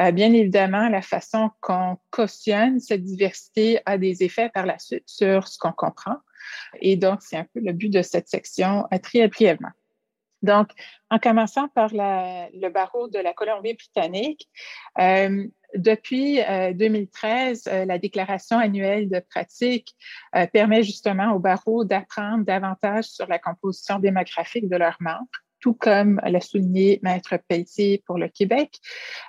Euh, 0.00 0.10
bien 0.10 0.32
évidemment, 0.32 0.88
la 0.88 1.02
façon 1.02 1.50
qu'on 1.60 1.98
cautionne 2.10 2.80
cette 2.80 3.04
diversité 3.04 3.80
a 3.86 3.98
des 3.98 4.22
effets 4.24 4.48
par 4.48 4.66
la 4.66 4.78
suite 4.78 5.04
sur 5.06 5.46
ce 5.46 5.58
qu'on 5.58 5.72
comprend. 5.72 6.16
Et 6.80 6.96
donc, 6.96 7.20
c'est 7.22 7.36
un 7.36 7.44
peu 7.44 7.60
le 7.60 7.72
but 7.72 7.90
de 7.90 8.02
cette 8.02 8.28
section 8.28 8.86
euh, 8.92 8.98
très 8.98 9.28
brièvement. 9.28 9.70
Donc, 10.44 10.68
en 11.10 11.18
commençant 11.18 11.68
par 11.68 11.88
le 11.92 12.68
barreau 12.68 13.08
de 13.08 13.18
la 13.18 13.32
Colombie-Britannique, 13.32 14.48
euh, 15.00 15.46
depuis 15.74 16.38
2013, 16.74 17.66
euh, 17.66 17.70
euh, 17.72 17.84
la 17.86 17.98
déclaration 17.98 18.58
annuelle 18.58 19.08
de 19.08 19.18
pratique 19.18 19.96
permet 20.52 20.82
justement 20.82 21.32
aux 21.32 21.38
barreaux 21.38 21.84
d'apprendre 21.84 22.44
davantage 22.44 23.06
sur 23.06 23.26
la 23.26 23.38
composition 23.38 23.98
démographique 23.98 24.68
de 24.68 24.76
leurs 24.76 24.98
membres 25.00 25.26
tout 25.60 25.72
comme 25.72 26.20
l'a 26.22 26.42
souligné 26.42 27.00
Maître 27.02 27.38
Pelletier 27.48 28.02
pour 28.06 28.18
le 28.18 28.28
Québec. 28.28 28.78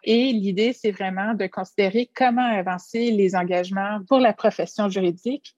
Et 0.04 0.34
l'idée, 0.34 0.73
c'est 0.73 0.91
vraiment 0.91 1.34
de 1.34 1.47
considérer 1.47 2.12
comment 2.13 2.45
avancer 2.45 3.10
les 3.12 3.38
engagements 3.38 3.99
pour 4.10 4.19
la 4.19 4.34
profession 4.34 4.89
juridique 4.89 5.56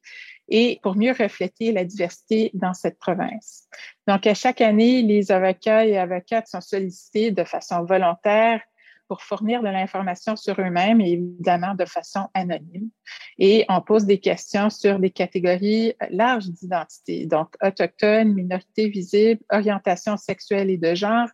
et 0.50 0.80
pour 0.84 0.96
mieux 0.96 1.12
refléter 1.12 1.72
la 1.72 1.84
diversité 1.84 2.52
dans 2.54 2.74
cette 2.74 3.00
province. 3.00 3.68
Donc, 4.08 4.26
à 4.28 4.34
chaque 4.34 4.62
année, 4.62 5.02
les 5.02 5.32
avocats 5.32 5.86
et 5.86 5.98
avocates 5.98 6.48
sont 6.48 6.62
sollicités 6.62 7.32
de 7.32 7.44
façon 7.44 7.84
volontaire 7.84 8.62
pour 9.08 9.22
fournir 9.22 9.62
de 9.62 9.70
l'information 9.70 10.36
sur 10.36 10.60
eux-mêmes 10.60 11.02
et 11.02 11.14
évidemment 11.14 11.76
de 11.76 11.86
façon 11.86 12.28
anonyme. 12.34 12.90
Et 13.38 13.66
on 13.70 13.82
pose 13.82 14.06
des 14.06 14.20
questions 14.20 14.70
sur 14.70 15.00
des 15.00 15.12
catégories 15.12 15.94
larges 16.10 16.50
d'identité, 16.50 17.26
donc 17.26 17.56
autochtones, 17.64 18.34
minorités 18.34 18.90
visibles, 18.90 19.42
orientation 19.52 20.18
sexuelle 20.18 20.70
et 20.70 20.78
de 20.78 20.94
genre, 20.94 21.30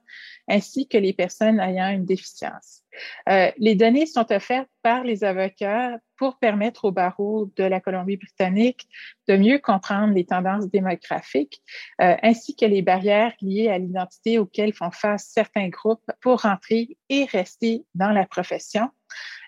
ainsi 0.47 0.87
que 0.87 0.97
les 0.97 1.13
personnes 1.13 1.59
ayant 1.59 1.89
une 1.89 2.05
déficience. 2.05 2.82
Euh, 3.29 3.51
les 3.57 3.75
données 3.75 4.05
sont 4.05 4.31
offertes 4.31 4.69
par 4.81 5.03
les 5.03 5.23
avocats 5.23 5.97
pour 6.15 6.37
permettre 6.37 6.85
au 6.85 6.91
barreau 6.91 7.51
de 7.55 7.63
la 7.63 7.79
Colombie-Britannique 7.79 8.87
de 9.27 9.35
mieux 9.35 9.59
comprendre 9.59 10.13
les 10.13 10.25
tendances 10.25 10.69
démographiques 10.69 11.61
euh, 12.01 12.15
ainsi 12.21 12.55
que 12.55 12.65
les 12.65 12.81
barrières 12.81 13.33
liées 13.41 13.69
à 13.69 13.77
l'identité 13.77 14.37
auxquelles 14.37 14.73
font 14.73 14.91
face 14.91 15.29
certains 15.33 15.69
groupes 15.69 16.09
pour 16.21 16.41
rentrer 16.41 16.97
et 17.09 17.25
rester 17.25 17.83
dans 17.95 18.11
la 18.11 18.25
profession, 18.25 18.89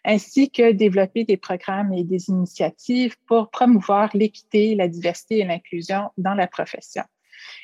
ainsi 0.03 0.49
que 0.51 0.71
développer 0.71 1.23
des 1.23 1.37
programmes 1.37 1.93
et 1.93 2.03
des 2.03 2.29
initiatives 2.29 3.15
pour 3.27 3.49
promouvoir 3.49 4.09
l'équité, 4.13 4.75
la 4.75 4.87
diversité 4.87 5.39
et 5.39 5.45
l'inclusion 5.45 6.09
dans 6.17 6.33
la 6.33 6.47
profession. 6.47 7.03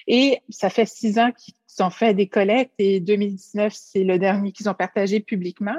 Et 0.07 0.39
ça 0.49 0.69
fait 0.69 0.86
six 0.86 1.19
ans 1.19 1.31
qu'ils 1.31 1.53
ils 1.77 1.84
ont 1.84 1.89
fait 1.89 2.13
des 2.13 2.27
collectes 2.27 2.73
et 2.79 2.99
2019, 2.99 3.73
c'est 3.73 4.03
le 4.03 4.19
dernier 4.19 4.51
qu'ils 4.51 4.69
ont 4.69 4.73
partagé 4.73 5.19
publiquement. 5.19 5.75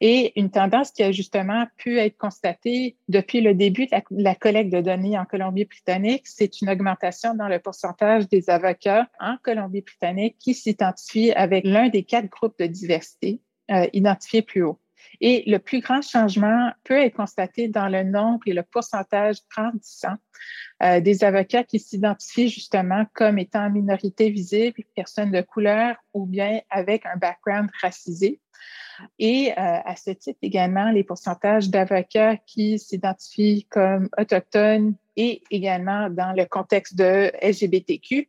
Et 0.00 0.38
une 0.40 0.50
tendance 0.50 0.90
qui 0.90 1.02
a 1.02 1.12
justement 1.12 1.66
pu 1.76 1.98
être 1.98 2.16
constatée 2.16 2.96
depuis 3.08 3.40
le 3.40 3.54
début 3.54 3.86
de 3.86 3.96
la, 4.10 4.34
collecte 4.34 4.72
de 4.72 4.80
données 4.80 5.18
en 5.18 5.24
Colombie-Britannique, 5.24 6.26
c'est 6.26 6.60
une 6.60 6.70
augmentation 6.70 7.34
dans 7.34 7.48
le 7.48 7.58
pourcentage 7.58 8.28
des 8.28 8.48
avocats 8.48 9.08
en 9.20 9.36
Colombie-Britannique 9.42 10.36
qui 10.38 10.54
s'identifient 10.54 11.32
avec 11.32 11.64
l'un 11.64 11.88
des 11.88 12.04
quatre 12.04 12.28
groupes 12.28 12.58
de 12.58 12.66
diversité 12.66 13.40
euh, 13.70 13.86
identifiés 13.92 14.42
plus 14.42 14.62
haut. 14.62 14.78
Et 15.20 15.42
le 15.46 15.58
plus 15.58 15.80
grand 15.80 16.00
changement 16.00 16.70
peut 16.84 16.98
être 16.98 17.16
constaté 17.16 17.68
dans 17.68 17.88
le 17.88 18.04
nombre 18.04 18.40
et 18.46 18.52
le 18.52 18.62
pourcentage 18.62 19.38
grandissant 19.50 20.16
euh, 20.82 21.00
des 21.00 21.24
avocats 21.24 21.64
qui 21.64 21.80
s'identifient 21.80 22.48
justement 22.48 23.04
comme 23.14 23.38
étant 23.38 23.68
minorité 23.68 24.30
visible, 24.30 24.84
personnes 24.94 25.32
de 25.32 25.40
couleur 25.40 25.96
ou 26.14 26.24
bien 26.24 26.60
avec 26.70 27.04
un 27.04 27.16
background 27.16 27.68
racisé. 27.82 28.40
Et 29.18 29.52
euh, 29.52 29.54
à 29.56 29.96
ce 29.96 30.10
titre 30.10 30.38
également, 30.42 30.90
les 30.90 31.04
pourcentages 31.04 31.68
d'avocats 31.68 32.36
qui 32.36 32.78
s'identifient 32.78 33.66
comme 33.70 34.08
autochtones 34.18 34.94
et 35.16 35.42
également 35.50 36.10
dans 36.10 36.32
le 36.32 36.44
contexte 36.44 36.96
de 36.96 37.32
LGBTQ 37.42 38.28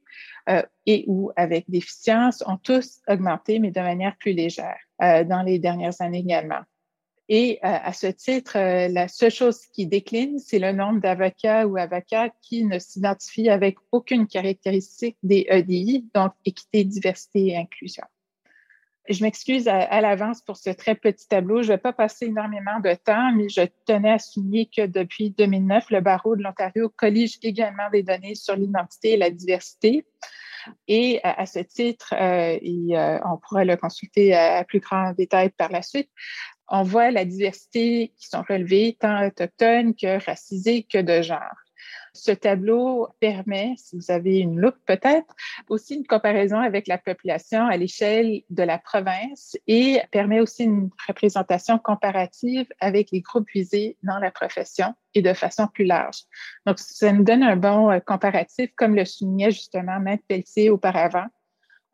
euh, 0.50 0.62
et 0.88 1.06
ou 1.08 1.32
avec 1.36 1.70
déficience 1.70 2.44
ont 2.48 2.58
tous 2.58 3.00
augmenté, 3.08 3.60
mais 3.60 3.72
de 3.72 3.80
manière 3.80 4.16
plus 4.18 4.34
légère 4.34 4.78
dans 5.00 5.44
les 5.44 5.60
dernières 5.60 6.02
années 6.02 6.20
également. 6.20 6.60
Et 7.32 7.60
euh, 7.64 7.68
à 7.84 7.94
ce 7.94 8.08
titre, 8.08 8.58
euh, 8.58 8.88
la 8.88 9.08
seule 9.08 9.32
chose 9.32 9.60
qui 9.72 9.86
décline, 9.86 10.40
c'est 10.40 10.58
le 10.58 10.72
nombre 10.72 11.00
d'avocats 11.00 11.68
ou 11.68 11.78
avocats 11.78 12.30
qui 12.42 12.66
ne 12.66 12.80
s'identifient 12.80 13.52
avec 13.52 13.78
aucune 13.92 14.26
caractéristique 14.26 15.16
des 15.22 15.46
EDI, 15.48 16.10
donc 16.16 16.34
équité, 16.44 16.84
diversité 16.84 17.50
et 17.50 17.58
inclusion. 17.58 18.04
Je 19.08 19.24
m'excuse 19.24 19.68
à, 19.68 20.02
l'avance 20.02 20.42
pour 20.42 20.58
ce 20.58 20.70
très 20.72 20.94
petit 20.94 21.28
tableau. 21.28 21.62
Je 21.64 21.70
ne 21.70 21.74
vais 21.74 21.80
pas 21.80 21.94
passer 21.94 22.26
énormément 22.26 22.80
de 22.80 22.94
temps, 22.94 23.32
mais 23.36 23.50
je 23.50 23.62
tenais 23.86 24.12
à 24.12 24.20
souligner 24.20 24.68
que 24.68 24.86
depuis 24.86 25.32
2009, 25.32 25.90
le 25.90 26.02
barreau 26.02 26.36
de 26.36 26.44
l'Ontario 26.44 26.90
collige 26.96 27.40
également 27.42 27.90
des 27.92 28.04
données 28.04 28.36
sur 28.36 28.56
l'identité 28.56 29.14
et 29.14 29.18
la 29.18 29.32
diversité. 29.32 30.06
Et 30.88 31.20
à, 31.24 31.46
ce 31.48 31.60
titre, 31.60 32.14
euh, 32.14 33.20
on 33.26 33.38
pourra 33.38 33.66
le 33.66 33.78
consulter 33.78 34.36
à, 34.36 34.64
plus 34.64 34.80
grand 34.80 35.14
détail 35.14 35.50
par 35.58 35.72
la 35.72 35.82
suite 35.82 36.10
on 36.70 36.84
voit 36.84 37.12
la 37.12 37.26
diversité 37.26 38.14
qui 38.18 38.28
sont 38.28 38.44
relevées, 38.48 38.98
tant 39.00 39.26
autochtones 39.28 39.96
que 39.96 40.24
racisées 40.26 40.84
que 40.84 41.00
de 41.00 41.22
genre. 41.22 41.56
Ce 42.14 42.32
tableau 42.32 43.08
permet, 43.20 43.76
si 43.78 43.96
vous 43.96 44.12
avez 44.12 44.40
une 44.40 44.60
loupe 44.60 44.80
peut-être, 44.86 45.34
aussi 45.70 45.96
une 45.96 46.06
comparaison 46.06 46.60
avec 46.60 46.88
la 46.88 46.98
population 46.98 47.66
à 47.68 47.78
l'échelle 47.78 48.42
de 48.50 48.64
la 48.64 48.78
province 48.78 49.56
et 49.68 50.02
permet 50.12 50.40
aussi 50.40 50.64
une 50.64 50.90
représentation 51.08 51.78
comparative 51.78 52.68
avec 52.80 53.12
les 53.12 53.22
groupes 53.22 53.50
visés 53.54 53.98
dans 54.04 54.20
la 54.20 54.32
profession 54.32 54.96
et 55.14 55.22
de 55.22 55.34
façon 55.34 55.68
plus 55.68 55.86
large. 55.86 56.24
Donc, 56.66 56.80
ça 56.80 57.12
nous 57.12 57.24
donne 57.24 57.44
un 57.44 57.56
bon 57.56 57.92
euh, 57.92 58.00
comparatif, 58.00 58.72
comme 58.76 58.96
le 58.96 59.06
soulignait 59.06 59.52
justement 59.52 60.00
Maître 60.00 60.24
Pelletier 60.28 60.70
auparavant. 60.70 61.26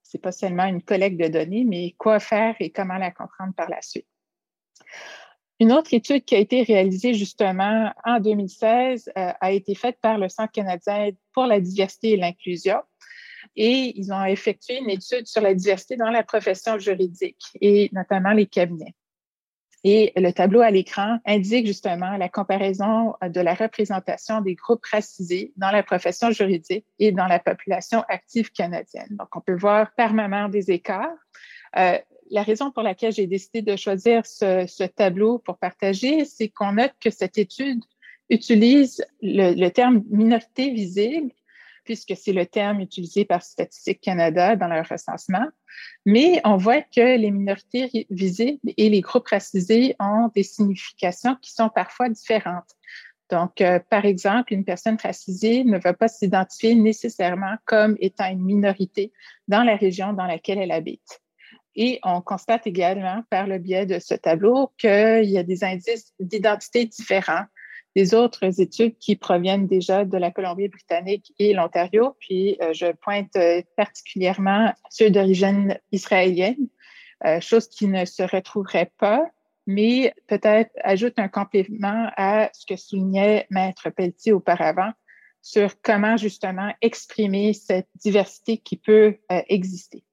C'est 0.01 0.21
pas 0.21 0.31
seulement 0.31 0.65
une 0.65 0.81
collecte 0.81 1.19
de 1.19 1.27
données, 1.27 1.65
mais 1.65 1.93
quoi 1.97 2.19
faire 2.19 2.55
et 2.59 2.71
comment 2.71 2.97
la 2.97 3.11
comprendre 3.11 3.53
par 3.53 3.69
la 3.69 3.81
suite. 3.81 4.07
Une 5.59 5.71
autre 5.71 5.93
étude 5.93 6.25
qui 6.25 6.35
a 6.35 6.39
été 6.39 6.63
réalisée 6.63 7.13
justement 7.13 7.93
en 8.03 8.19
2016 8.19 9.09
euh, 9.17 9.31
a 9.39 9.51
été 9.51 9.73
faite 9.73 9.97
par 10.01 10.17
le 10.17 10.27
Centre 10.27 10.51
canadien 10.51 11.11
pour 11.33 11.45
la 11.45 11.61
diversité 11.61 12.11
et 12.11 12.17
l'inclusion. 12.17 12.81
Et 13.55 13.93
ils 13.97 14.11
ont 14.11 14.25
effectué 14.25 14.79
une 14.79 14.89
étude 14.89 15.27
sur 15.27 15.41
la 15.41 15.53
diversité 15.53 15.95
dans 15.95 16.09
la 16.09 16.23
profession 16.23 16.77
juridique 16.77 17.41
et 17.61 17.89
notamment 17.93 18.31
les 18.31 18.47
cabinets. 18.47 18.95
Et 19.87 20.11
le 20.15 20.31
tableau 20.31 20.61
à 20.61 20.71
l'écran 20.71 21.19
indique 21.27 21.67
justement 21.67 22.17
la 22.17 22.27
comparaison 22.27 23.13
de 23.21 23.39
la 23.39 23.53
représentation 23.53 24.41
des 24.41 24.55
groupes 24.55 24.83
racisés 24.83 25.53
dans 25.57 25.69
la 25.69 25.83
profession 25.83 26.31
juridique 26.31 26.87
et 26.97 27.11
dans 27.11 27.27
la 27.27 27.37
population 27.37 28.03
active 28.09 28.51
canadienne. 28.51 29.09
Donc, 29.11 29.27
on 29.35 29.41
peut 29.41 29.55
voir 29.55 29.93
permanemment 29.93 30.49
des 30.49 30.71
écarts. 30.71 31.13
Euh, 31.77 31.99
la 32.31 32.43
raison 32.43 32.71
pour 32.71 32.83
laquelle 32.83 33.13
j'ai 33.13 33.27
décidé 33.27 33.61
de 33.61 33.75
choisir 33.75 34.25
ce, 34.25 34.85
tableau 34.87 35.39
pour 35.39 35.57
partager, 35.57 36.25
c'est 36.25 36.49
qu'on 36.49 36.73
note 36.73 36.93
que 36.99 37.09
cette 37.09 37.37
étude 37.37 37.83
utilise 38.29 39.05
le, 39.21 39.69
terme 39.69 40.03
minorité 40.09 40.71
visible, 40.71 41.31
puisque 41.83 42.15
c'est 42.15 42.33
le 42.33 42.45
terme 42.45 42.79
utilisé 42.79 43.25
par 43.25 43.43
Statistique 43.43 44.01
Canada 44.01 44.55
dans 44.55 44.67
leur 44.67 44.87
recensement. 44.87 45.45
Mais 46.05 46.41
on 46.43 46.57
voit 46.57 46.81
que 46.81 47.17
les 47.17 47.29
minorités 47.29 48.07
visibles 48.09 48.73
et 48.77 48.89
les 48.89 49.01
groupes 49.01 49.27
racisés 49.27 49.95
ont 49.99 50.29
des 50.33 50.43
significations 50.43 51.35
qui 51.41 51.51
sont 51.51 51.69
parfois 51.69 52.09
différentes. 52.09 52.71
Donc, 53.29 53.61
euh, 53.61 53.79
par 53.89 54.05
exemple, 54.05 54.53
une 54.53 54.65
personne 54.65 54.97
racisée 55.01 55.63
ne 55.63 55.79
va 55.79 55.93
pas 55.93 56.07
s'identifier 56.07 56.75
nécessairement 56.75 57.55
comme 57.65 57.97
étant 57.99 58.29
une 58.29 58.43
minorité 58.43 59.11
dans 59.47 59.63
la 59.63 59.75
région 59.75 60.13
dans 60.13 60.27
laquelle 60.27 60.59
elle 60.59 60.71
habite. 60.71 61.21
Et 61.75 61.99
on 62.03 62.21
constate 62.21 62.67
également 62.67 63.23
par 63.29 63.47
le 63.47 63.59
biais 63.59 63.85
de 63.85 63.99
ce 63.99 64.13
tableau 64.13 64.71
qu'il 64.77 65.29
y 65.29 65.37
a 65.37 65.43
des 65.43 65.63
indices 65.63 66.13
d'identité 66.19 66.85
différents 66.85 67.45
des 67.95 68.13
autres 68.13 68.59
études 68.59 68.97
qui 68.97 69.15
proviennent 69.15 69.67
déjà 69.67 70.03
de 70.03 70.17
la 70.17 70.29
Colombie-Britannique 70.29 71.33
et 71.39 71.53
l'Ontario. 71.53 72.15
Puis 72.19 72.57
euh, 72.61 72.73
je 72.73 72.91
pointe 72.91 73.35
euh, 73.37 73.61
particulièrement 73.77 74.73
ceux 74.89 75.09
d'origine 75.09 75.79
israélienne, 75.91 76.67
euh, 77.25 77.39
chose 77.39 77.67
qui 77.69 77.87
ne 77.87 78.03
se 78.03 78.23
retrouverait 78.23 78.91
pas, 78.97 79.25
mais 79.65 80.13
peut-être 80.27 80.71
ajoute 80.83 81.17
un 81.17 81.29
complément 81.29 82.09
à 82.17 82.49
ce 82.53 82.65
que 82.65 82.75
soulignait 82.75 83.47
Maître 83.49 83.89
Pelletier 83.89 84.33
auparavant 84.33 84.91
sur 85.41 85.81
comment 85.81 86.17
justement 86.17 86.73
exprimer 86.81 87.53
cette 87.53 87.87
diversité 87.95 88.57
qui 88.57 88.77
peut 88.77 89.17
exister. 89.29 90.03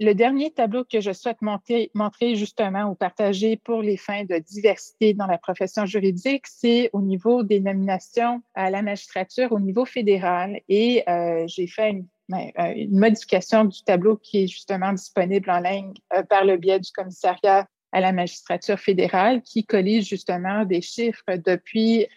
Le 0.00 0.12
dernier 0.12 0.50
tableau 0.50 0.84
que 0.84 1.00
je 1.00 1.12
souhaite 1.12 1.40
montrer 1.40 2.34
justement 2.34 2.90
ou 2.90 2.96
partager 2.96 3.56
pour 3.56 3.80
les 3.80 3.96
fins 3.96 4.24
de 4.24 4.38
diversité 4.38 5.14
dans 5.14 5.26
la 5.26 5.38
profession 5.38 5.86
juridique, 5.86 6.48
c'est 6.48 6.90
au 6.92 7.00
niveau 7.00 7.44
des 7.44 7.60
nominations 7.60 8.42
à 8.54 8.70
la 8.70 8.82
magistrature 8.82 9.52
au 9.52 9.60
niveau 9.60 9.84
fédéral. 9.84 10.60
Et 10.68 11.08
euh, 11.08 11.44
j'ai 11.46 11.68
fait 11.68 12.02
ben, 12.28 12.50
euh, 12.58 12.72
une, 12.74 12.98
modification 12.98 13.66
du 13.66 13.84
tableau 13.84 14.16
qui 14.16 14.42
est 14.42 14.46
justement 14.48 14.92
disponible 14.92 15.48
en 15.48 15.60
ligne 15.60 15.94
euh, 16.12 16.24
par 16.24 16.44
le 16.44 16.56
biais 16.56 16.80
du 16.80 16.90
commissariat 16.90 17.68
à 17.92 18.00
la 18.00 18.10
magistrature 18.10 18.80
fédérale 18.80 19.42
qui 19.42 19.64
collige 19.64 20.08
justement 20.08 20.64
des 20.64 20.80
chiffres 20.80 21.36
depuis 21.36 22.08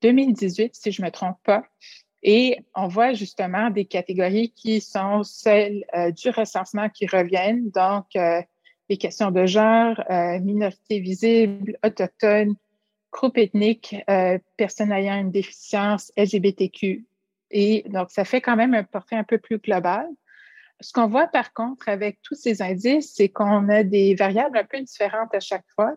2018, 0.00 0.74
si 0.74 0.90
je 0.90 1.02
ne 1.02 1.06
me 1.06 1.10
trompe 1.10 1.36
pas, 1.44 1.64
et 2.22 2.58
on 2.74 2.88
voit 2.88 3.12
justement 3.12 3.70
des 3.70 3.84
catégories 3.84 4.50
qui 4.50 4.80
sont 4.80 5.22
celles 5.22 5.84
euh, 5.94 6.10
du 6.10 6.30
recensement 6.30 6.88
qui 6.88 7.06
reviennent, 7.06 7.70
donc 7.70 8.06
euh, 8.16 8.42
les 8.88 8.96
questions 8.96 9.30
de 9.30 9.46
genre, 9.46 10.00
euh, 10.10 10.38
minorité 10.40 11.00
visible, 11.00 11.76
autochtone, 11.84 12.54
groupe 13.12 13.38
ethnique, 13.38 13.96
personnes 14.58 14.92
ayant 14.92 15.18
une 15.18 15.30
déficience 15.30 16.12
LGBTQ. 16.18 17.06
Et 17.50 17.84
donc, 17.88 18.10
ça 18.10 18.26
fait 18.26 18.42
quand 18.42 18.56
même 18.56 18.74
un 18.74 18.84
portrait 18.84 19.16
un 19.16 19.24
peu 19.24 19.38
plus 19.38 19.56
global. 19.56 20.06
Ce 20.80 20.92
qu'on 20.92 21.06
voit 21.06 21.26
par 21.26 21.54
contre 21.54 21.88
avec 21.88 22.20
tous 22.22 22.34
ces 22.34 22.60
indices, 22.60 23.14
c'est 23.14 23.30
qu'on 23.30 23.70
a 23.70 23.84
des 23.84 24.14
variables 24.14 24.58
un 24.58 24.64
peu 24.64 24.78
différentes 24.82 25.34
à 25.34 25.40
chaque 25.40 25.64
fois 25.74 25.96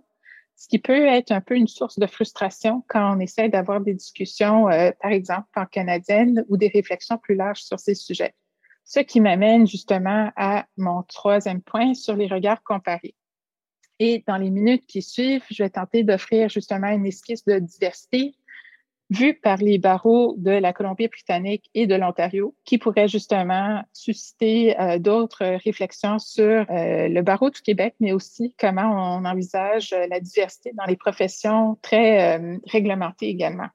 ce 0.59 0.67
qui 0.67 0.77
peut 0.77 1.05
être 1.05 1.31
un 1.31 1.39
peu 1.39 1.55
une 1.55 1.69
source 1.69 1.99
de 1.99 2.05
frustration 2.05 2.83
quand 2.89 3.15
on 3.15 3.19
essaie 3.21 3.47
d'avoir 3.47 3.79
des 3.79 3.93
discussions, 3.93 4.67
euh, 4.67 4.91
par 5.01 5.11
exemple, 5.11 5.47
en 5.55 5.65
canadienne 5.65 6.43
ou 6.49 6.57
des 6.57 6.67
réflexions 6.67 7.17
plus 7.17 7.35
larges 7.35 7.61
sur 7.61 7.79
ces 7.79 7.95
sujets. 7.95 8.35
Ce 8.83 8.99
qui 8.99 9.21
m'amène 9.21 9.65
justement 9.65 10.31
à 10.35 10.65
mon 10.75 11.03
troisième 11.03 11.61
point 11.61 11.93
sur 11.93 12.17
les 12.17 12.27
regards 12.27 12.61
comparés. 12.61 13.15
Et 13.99 14.21
dans 14.27 14.35
les 14.35 14.49
minutes 14.49 14.85
qui 14.85 15.01
suivent, 15.01 15.45
je 15.49 15.63
vais 15.63 15.69
tenter 15.69 16.03
d'offrir 16.03 16.49
justement 16.49 16.89
une 16.89 17.05
esquisse 17.05 17.45
de 17.45 17.59
diversité 17.59 18.35
vu 19.09 19.33
par 19.33 19.57
les 19.57 19.77
barreaux 19.77 20.35
de 20.37 20.51
la 20.51 20.71
Colombie-Britannique 20.71 21.69
et 21.73 21.87
de 21.87 21.95
l'Ontario, 21.95 22.55
qui 22.63 22.77
pourrait 22.77 23.07
justement 23.07 23.83
susciter 23.91 24.79
euh, 24.79 24.99
d'autres 24.99 25.57
réflexions 25.63 26.19
sur 26.19 26.65
euh, 26.69 27.07
le 27.07 27.21
barreau 27.21 27.49
du 27.49 27.61
Québec, 27.61 27.95
mais 27.99 28.13
aussi 28.13 28.53
comment 28.59 29.17
on 29.17 29.25
envisage 29.25 29.93
euh, 29.93 30.05
la 30.09 30.19
diversité 30.19 30.71
dans 30.77 30.85
les 30.85 30.95
professions 30.95 31.77
très 31.81 32.39
réglementées 32.67 33.29
également. 33.29 33.67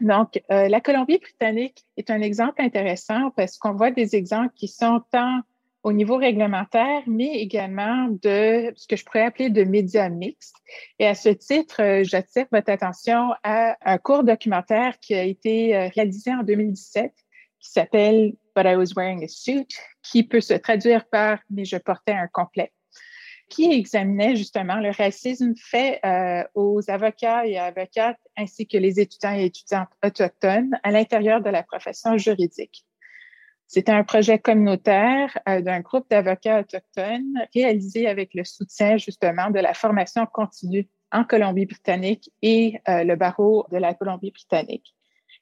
Donc, 0.00 0.42
la 0.48 0.80
Colombie-Britannique 0.80 1.84
est 1.96 2.10
un 2.10 2.20
exemple 2.20 2.60
intéressant 2.60 3.30
parce 3.36 3.58
qu'on 3.58 3.72
voit 3.72 3.90
des 3.90 4.16
exemples 4.16 4.52
qui 4.56 4.68
sont 4.68 5.00
tant 5.12 5.40
au 5.84 5.92
niveau 5.92 6.16
réglementaire, 6.16 7.02
mais 7.06 7.34
également 7.34 8.08
de 8.08 8.72
ce 8.74 8.86
que 8.88 8.96
je 8.96 9.04
pourrais 9.04 9.22
appeler 9.22 9.50
de 9.50 9.64
médias 9.64 10.08
mixtes. 10.08 10.56
Et 10.98 11.06
à 11.06 11.14
ce 11.14 11.28
titre, 11.28 11.82
euh, 11.82 12.02
j'attire 12.02 12.46
votre 12.50 12.70
attention 12.70 13.32
à 13.42 13.76
un 13.84 13.98
court 13.98 14.24
documentaire 14.24 14.98
qui 14.98 15.14
a 15.14 15.22
été 15.22 15.76
euh, 15.76 15.88
réalisé 15.94 16.32
en 16.32 16.42
2017 16.42 17.12
qui 17.60 17.70
s'appelle 17.70 18.32
But 18.56 18.66
I 18.66 18.76
Was 18.76 18.92
Wearing 18.96 19.24
a 19.24 19.28
Suit, 19.28 19.68
qui 20.02 20.22
peut 20.22 20.40
se 20.40 20.54
traduire 20.54 21.06
par 21.08 21.38
mais 21.50 21.64
je 21.64 21.76
portais 21.76 22.12
un 22.12 22.28
complet 22.28 22.72
qui 23.50 23.70
examinait 23.70 24.36
justement 24.36 24.76
le 24.76 24.90
racisme 24.90 25.54
fait 25.56 26.00
euh, 26.04 26.44
aux 26.54 26.80
avocats 26.90 27.46
et 27.46 27.58
avocates 27.58 28.18
ainsi 28.36 28.66
que 28.66 28.78
les 28.78 29.00
étudiants 29.00 29.34
et 29.34 29.44
étudiantes 29.44 29.90
autochtones 30.04 30.78
à 30.82 30.90
l'intérieur 30.90 31.42
de 31.42 31.50
la 31.50 31.62
profession 31.62 32.16
juridique. 32.16 32.84
C'était 33.66 33.92
un 33.92 34.04
projet 34.04 34.38
communautaire 34.38 35.38
euh, 35.48 35.60
d'un 35.60 35.80
groupe 35.80 36.08
d'avocats 36.10 36.60
autochtones 36.60 37.46
réalisé 37.54 38.06
avec 38.06 38.34
le 38.34 38.44
soutien 38.44 38.96
justement 38.96 39.50
de 39.50 39.58
la 39.58 39.74
formation 39.74 40.26
continue 40.26 40.88
en 41.12 41.24
Colombie-Britannique 41.24 42.30
et 42.42 42.80
euh, 42.88 43.04
le 43.04 43.16
barreau 43.16 43.66
de 43.70 43.78
la 43.78 43.94
Colombie-Britannique. 43.94 44.94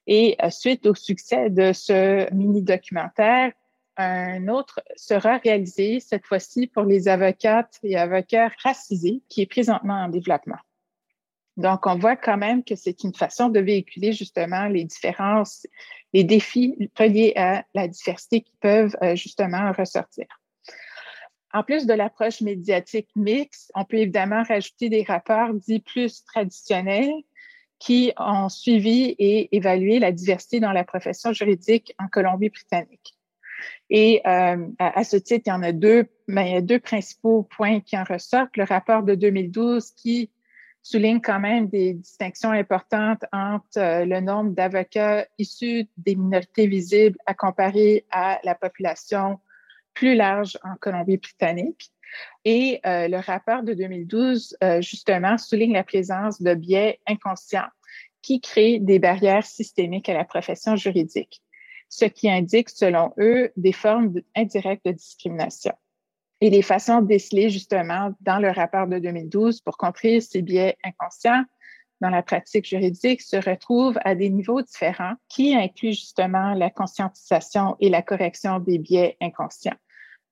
Et 0.06 0.36
suite 0.50 0.84
au 0.86 0.96
succès 0.96 1.48
de 1.48 1.72
ce 1.72 2.32
mini-documentaire, 2.34 3.52
un 3.96 4.48
autre 4.48 4.80
sera 4.96 5.38
réalisé 5.38 6.00
cette 6.00 6.26
fois-ci 6.26 6.66
pour 6.66 6.84
les 6.84 7.08
avocates 7.08 7.78
et 7.82 7.96
avocats 7.96 8.50
racisés 8.62 9.22
qui 9.28 9.42
est 9.42 9.46
présentement 9.46 10.04
en 10.04 10.08
développement. 10.08 10.58
Donc, 11.56 11.86
on 11.86 11.96
voit 11.96 12.16
quand 12.16 12.38
même 12.38 12.64
que 12.64 12.74
c'est 12.74 13.04
une 13.04 13.14
façon 13.14 13.48
de 13.48 13.60
véhiculer 13.60 14.12
justement 14.12 14.66
les 14.68 14.84
différences, 14.84 15.66
les 16.12 16.24
défis 16.24 16.76
reliés 16.98 17.34
à 17.36 17.64
la 17.74 17.88
diversité 17.88 18.40
qui 18.40 18.54
peuvent 18.60 18.96
euh, 19.02 19.14
justement 19.16 19.72
ressortir. 19.72 20.26
En 21.52 21.62
plus 21.62 21.86
de 21.86 21.92
l'approche 21.92 22.40
médiatique 22.40 23.08
mixte, 23.14 23.70
on 23.74 23.84
peut 23.84 23.98
évidemment 23.98 24.42
rajouter 24.42 24.88
des 24.88 25.02
rapports 25.02 25.52
dits 25.52 25.80
plus 25.80 26.24
traditionnels 26.24 27.12
qui 27.78 28.12
ont 28.16 28.48
suivi 28.48 29.14
et 29.18 29.54
évalué 29.54 29.98
la 29.98 30.12
diversité 30.12 30.60
dans 30.60 30.72
la 30.72 30.84
profession 30.84 31.32
juridique 31.32 31.94
en 31.98 32.08
Colombie-Britannique. 32.08 33.18
Et 33.90 34.22
euh, 34.26 34.68
à, 34.78 35.04
ce 35.04 35.16
titre, 35.16 35.42
il 35.46 35.50
y 35.50 35.52
en 35.52 35.62
a 35.62 35.72
deux, 35.72 36.06
mais 36.26 36.56
a 36.56 36.60
deux 36.60 36.78
principaux 36.78 37.42
points 37.42 37.80
qui 37.80 37.98
en 37.98 38.04
ressortent. 38.04 38.56
Le 38.56 38.64
rapport 38.64 39.02
de 39.02 39.14
2012 39.14 39.92
qui 39.92 40.30
souligne 40.82 41.20
quand 41.20 41.40
même 41.40 41.68
des 41.68 41.94
distinctions 41.94 42.50
importantes 42.50 43.24
entre 43.32 43.78
euh, 43.78 44.04
le 44.04 44.20
nombre 44.20 44.50
d'avocats 44.50 45.26
issus 45.38 45.88
des 45.96 46.16
minorités 46.16 46.66
visibles 46.66 47.18
à 47.26 47.34
comparer 47.34 48.04
à 48.10 48.40
la 48.44 48.54
population 48.54 49.38
plus 49.94 50.14
large 50.14 50.58
en 50.64 50.74
Colombie-Britannique. 50.76 51.92
Et 52.44 52.80
euh, 52.84 53.08
le 53.08 53.18
rapport 53.18 53.62
de 53.62 53.74
2012, 53.74 54.56
justement, 54.80 55.38
souligne 55.38 55.72
la 55.72 55.84
présence 55.84 56.42
de 56.42 56.54
biais 56.54 57.00
inconscients 57.06 57.68
qui 58.20 58.40
créent 58.40 58.80
des 58.80 58.98
barrières 58.98 59.46
systémiques 59.46 60.08
à 60.08 60.14
la 60.14 60.24
profession 60.24 60.76
juridique 60.76 61.42
ce 61.92 62.06
qui 62.06 62.30
indique, 62.30 62.70
selon 62.70 63.12
eux, 63.18 63.52
des 63.56 63.72
formes 63.72 64.14
indirectes 64.34 64.86
de 64.86 64.92
discrimination. 64.92 65.74
Et 66.42 66.50
les 66.50 66.62
façons 66.62 67.02
de 67.02 67.06
déceler, 67.06 67.50
justement, 67.50 68.10
dans 68.20 68.40
le 68.40 68.50
rapport 68.50 68.88
de 68.88 68.98
2012 68.98 69.60
pour 69.60 69.76
contrer 69.76 70.20
ces 70.20 70.42
biais 70.42 70.76
inconscients 70.82 71.44
dans 72.00 72.10
la 72.10 72.24
pratique 72.24 72.68
juridique 72.68 73.22
se 73.22 73.36
retrouvent 73.36 74.00
à 74.04 74.16
des 74.16 74.28
niveaux 74.28 74.60
différents 74.60 75.14
qui 75.28 75.54
incluent 75.54 75.92
justement 75.92 76.54
la 76.54 76.68
conscientisation 76.68 77.76
et 77.78 77.88
la 77.90 78.02
correction 78.02 78.58
des 78.58 78.78
biais 78.78 79.16
inconscients, 79.20 79.76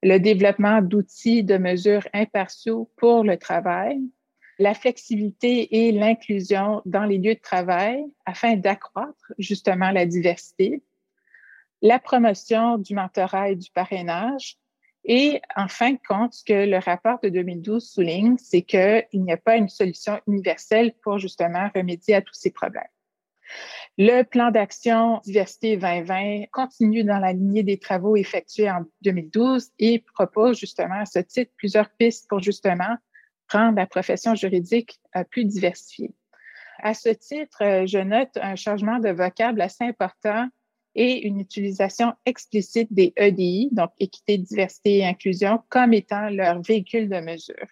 le 0.03 0.17
développement 0.17 0.81
d'outils 0.81 1.45
de 1.45 1.55
mesures 1.55 2.05
impartiaux 2.13 2.91
pour 2.97 3.23
le 3.23 3.37
travail, 3.37 4.01
la 4.59 4.73
flexibilité 4.73 5.87
et 5.87 5.93
l'inclusion 5.93 6.81
dans 6.83 7.05
les 7.05 7.19
lieux 7.19 7.35
de 7.35 7.39
travail 7.39 8.03
afin 8.25 8.57
d'accroître 8.57 9.31
justement 9.37 9.91
la 9.91 10.05
diversité, 10.05 10.83
la 11.81 11.99
promotion 11.99 12.77
du 12.79 12.95
mentorat 12.95 13.51
et 13.51 13.55
du 13.55 13.71
parrainage. 13.71 14.57
Et 15.03 15.41
en 15.55 15.67
fin 15.67 15.93
de 15.93 15.99
compte, 16.07 16.33
ce 16.33 16.43
que 16.43 16.69
le 16.69 16.77
rapport 16.77 17.19
de 17.21 17.29
2012 17.29 17.83
souligne, 17.83 18.37
c'est 18.37 18.61
qu'il 18.61 19.07
n'y 19.13 19.31
a 19.31 19.37
pas 19.37 19.57
une 19.57 19.69
solution 19.69 20.19
universelle 20.27 20.93
pour 21.01 21.17
justement 21.17 21.69
remédier 21.73 22.15
à 22.15 22.21
tous 22.21 22.35
ces 22.35 22.51
problèmes. 22.51 22.83
Le 23.97 24.23
plan 24.23 24.51
d'action 24.51 25.19
diversité 25.25 25.75
2020 25.75 26.45
continue 26.51 27.03
dans 27.03 27.19
la 27.19 27.33
lignée 27.33 27.63
des 27.63 27.77
travaux 27.77 28.15
effectués 28.15 28.69
en 28.69 28.85
2012 29.01 29.71
et 29.79 29.99
propose 30.13 30.57
justement 30.57 31.01
à 31.01 31.05
ce 31.05 31.19
titre 31.19 31.51
plusieurs 31.57 31.89
pistes 31.89 32.29
pour 32.29 32.39
justement 32.39 32.95
rendre 33.49 33.75
la 33.75 33.87
profession 33.87 34.35
juridique 34.35 34.99
euh, 35.15 35.23
plus 35.25 35.45
diversifiée. 35.45 36.11
À 36.79 36.93
ce 36.93 37.09
titre, 37.09 37.63
euh, 37.63 37.85
je 37.85 37.99
note 37.99 38.37
un 38.41 38.55
changement 38.55 38.99
de 38.99 39.09
vocable 39.09 39.61
assez 39.61 39.83
important 39.83 40.47
et 40.95 41.25
une 41.27 41.39
utilisation 41.39 42.13
explicite 42.25 42.91
des 42.91 43.13
EDI, 43.15 43.69
donc 43.71 43.91
équité, 43.99 44.37
diversité 44.37 44.97
et 44.97 45.05
inclusion, 45.05 45.61
comme 45.69 45.93
étant 45.93 46.29
leur 46.29 46.61
véhicule 46.61 47.09
de 47.09 47.19
mesure. 47.19 47.67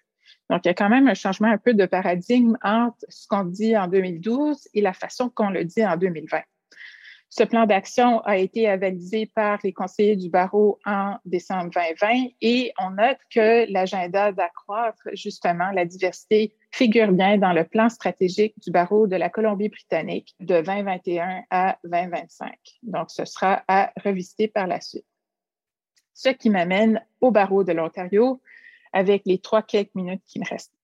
Donc, 0.49 0.61
il 0.65 0.69
y 0.69 0.71
a 0.71 0.73
quand 0.73 0.89
même 0.89 1.07
un 1.07 1.13
changement 1.13 1.49
un 1.49 1.57
peu 1.57 1.73
de 1.73 1.85
paradigme 1.85 2.57
entre 2.63 3.05
ce 3.07 3.27
qu'on 3.27 3.43
dit 3.43 3.77
en 3.77 3.87
2012 3.87 4.67
et 4.73 4.81
la 4.81 4.93
façon 4.93 5.29
qu'on 5.29 5.49
le 5.49 5.63
dit 5.63 5.85
en 5.85 5.95
2020. 5.95 6.41
Ce 7.31 7.43
plan 7.43 7.67
d'action 7.67 8.21
a 8.21 8.37
été 8.37 8.67
avalisé 8.67 9.27
par 9.27 9.59
les 9.63 9.71
conseillers 9.71 10.15
du 10.15 10.29
barreau 10.29 10.79
en 10.83 11.17
décembre 11.25 11.69
2020 11.69 12.31
et 12.41 12.73
on 12.79 12.89
note 12.89 13.19
que 13.29 13.71
l'agenda 13.71 14.31
d'accroître 14.31 15.07
justement 15.13 15.69
la 15.71 15.85
diversité 15.85 16.55
figure 16.71 17.11
bien 17.11 17.37
dans 17.37 17.53
le 17.53 17.65
plan 17.65 17.87
stratégique 17.89 18.55
du 18.59 18.71
barreau 18.71 19.05
de 19.05 19.15
la 19.15 19.29
Colombie-Britannique 19.29 20.35
de 20.39 20.61
2021 20.61 21.43
à 21.51 21.77
2025. 21.83 22.51
Donc, 22.81 23.11
ce 23.11 23.25
sera 23.25 23.63
à 23.67 23.93
revisiter 24.03 24.47
par 24.47 24.65
la 24.65 24.81
suite. 24.81 25.05
Ce 26.15 26.29
qui 26.29 26.49
m'amène 26.49 27.05
au 27.21 27.29
barreau 27.29 27.63
de 27.63 27.73
l'Ontario 27.73 28.41
avec 28.91 29.21
les 29.25 29.37
trois 29.37 29.61
quelques 29.61 29.93
minutes 29.93 30.23
qui 30.25 30.39
me 30.39 30.45
restent. 30.45 30.78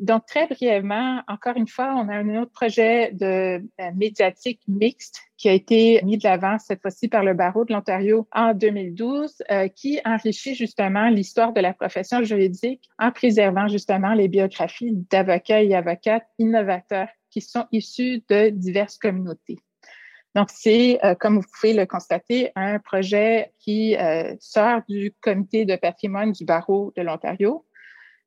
Donc, 0.00 0.24
très 0.24 0.46
brièvement, 0.46 1.22
encore 1.28 1.58
une 1.58 1.68
fois, 1.68 1.94
on 1.94 2.08
a 2.08 2.14
un 2.14 2.36
autre 2.40 2.52
projet 2.52 3.12
de 3.12 3.62
euh, 3.80 3.90
médiatique 3.94 4.62
mixte 4.66 5.20
qui 5.36 5.50
a 5.50 5.52
été 5.52 6.00
mis 6.04 6.16
de 6.16 6.24
l'avant 6.24 6.58
cette 6.58 6.80
fois-ci 6.80 7.08
par 7.08 7.22
le 7.22 7.34
barreau 7.34 7.66
de 7.66 7.74
l'Ontario 7.74 8.26
en 8.32 8.54
2012, 8.54 9.42
euh, 9.50 9.68
qui 9.68 10.00
enrichit 10.06 10.54
justement 10.54 11.10
l'histoire 11.10 11.52
de 11.52 11.60
la 11.60 11.74
profession 11.74 12.24
juridique 12.24 12.88
en 12.98 13.12
préservant 13.12 13.68
justement 13.68 14.14
les 14.14 14.28
biographies 14.28 14.92
d'avocats 15.10 15.62
et 15.62 15.74
avocates 15.74 16.26
innovateurs 16.38 17.08
qui 17.28 17.42
sont 17.42 17.66
issus 17.70 18.24
de 18.30 18.48
diverses 18.48 18.96
communautés. 18.96 19.58
Donc, 20.34 20.48
c'est, 20.50 20.98
euh, 21.04 21.14
comme 21.14 21.36
vous 21.36 21.46
pouvez 21.60 21.74
le 21.74 21.84
constater, 21.84 22.52
un 22.56 22.78
projet 22.78 23.52
qui 23.58 23.96
sort 24.40 24.80
du 24.88 25.12
comité 25.20 25.66
de 25.66 25.76
patrimoine 25.76 26.32
du 26.32 26.46
barreau 26.46 26.90
de 26.96 27.02
l'Ontario, 27.02 27.66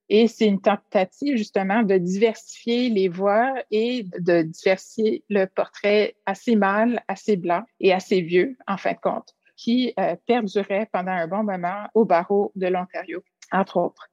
et 0.10 0.28
c'est 0.28 0.46
une 0.46 0.62
tentative 0.62 1.38
justement 1.38 1.84
de 1.84 1.98
diversifier 1.98 2.90
les 2.90 3.08
voix 3.08 3.54
et 3.72 4.04
de 4.20 4.42
diversifier 4.42 5.24
le 5.30 5.46
portrait 5.46 6.16
assez 6.26 6.56
mâle, 6.56 7.02
assez 7.08 7.38
blanc 7.38 7.64
et 7.80 7.94
assez 7.94 8.22
vieux, 8.22 8.58
en 8.68 8.78
fin 8.78 8.94
de 8.94 9.00
compte, 9.02 9.34
qui 9.56 9.94
euh, 10.00 10.16
perdurait 10.26 10.90
pendant 10.92 11.12
un 11.12 11.28
bon 11.28 11.44
moment 11.44 11.88
au 11.94 12.06
barreau 12.06 12.52
de 12.56 12.68
l'Ontario, 12.68 13.24
entre 13.52 13.78
autres. 13.78 14.10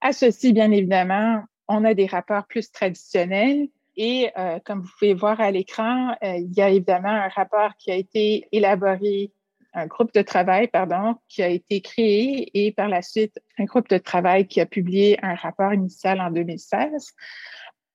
À 0.00 0.12
ceci, 0.12 0.52
bien 0.52 0.70
évidemment, 0.70 1.42
on 1.68 1.84
a 1.84 1.94
des 1.94 2.06
rapports 2.06 2.46
plus 2.46 2.70
traditionnels 2.70 3.68
et 3.96 4.30
euh, 4.36 4.58
comme 4.64 4.82
vous 4.82 4.90
pouvez 4.98 5.14
voir 5.14 5.40
à 5.40 5.50
l'écran, 5.50 6.14
euh, 6.22 6.36
il 6.36 6.52
y 6.54 6.60
a 6.60 6.68
évidemment 6.68 7.08
un 7.08 7.28
rapport 7.28 7.76
qui 7.78 7.90
a 7.90 7.94
été 7.94 8.46
élaboré 8.52 9.32
un 9.76 9.86
groupe 9.86 10.12
de 10.14 10.22
travail, 10.22 10.68
pardon, 10.68 11.16
qui 11.28 11.42
a 11.42 11.48
été 11.48 11.82
créé 11.82 12.50
et 12.54 12.72
par 12.72 12.88
la 12.88 13.02
suite 13.02 13.38
un 13.58 13.64
groupe 13.64 13.88
de 13.88 13.98
travail 13.98 14.48
qui 14.48 14.60
a 14.60 14.66
publié 14.66 15.18
un 15.22 15.34
rapport 15.34 15.72
initial 15.72 16.20
en 16.20 16.30
2016. 16.30 17.12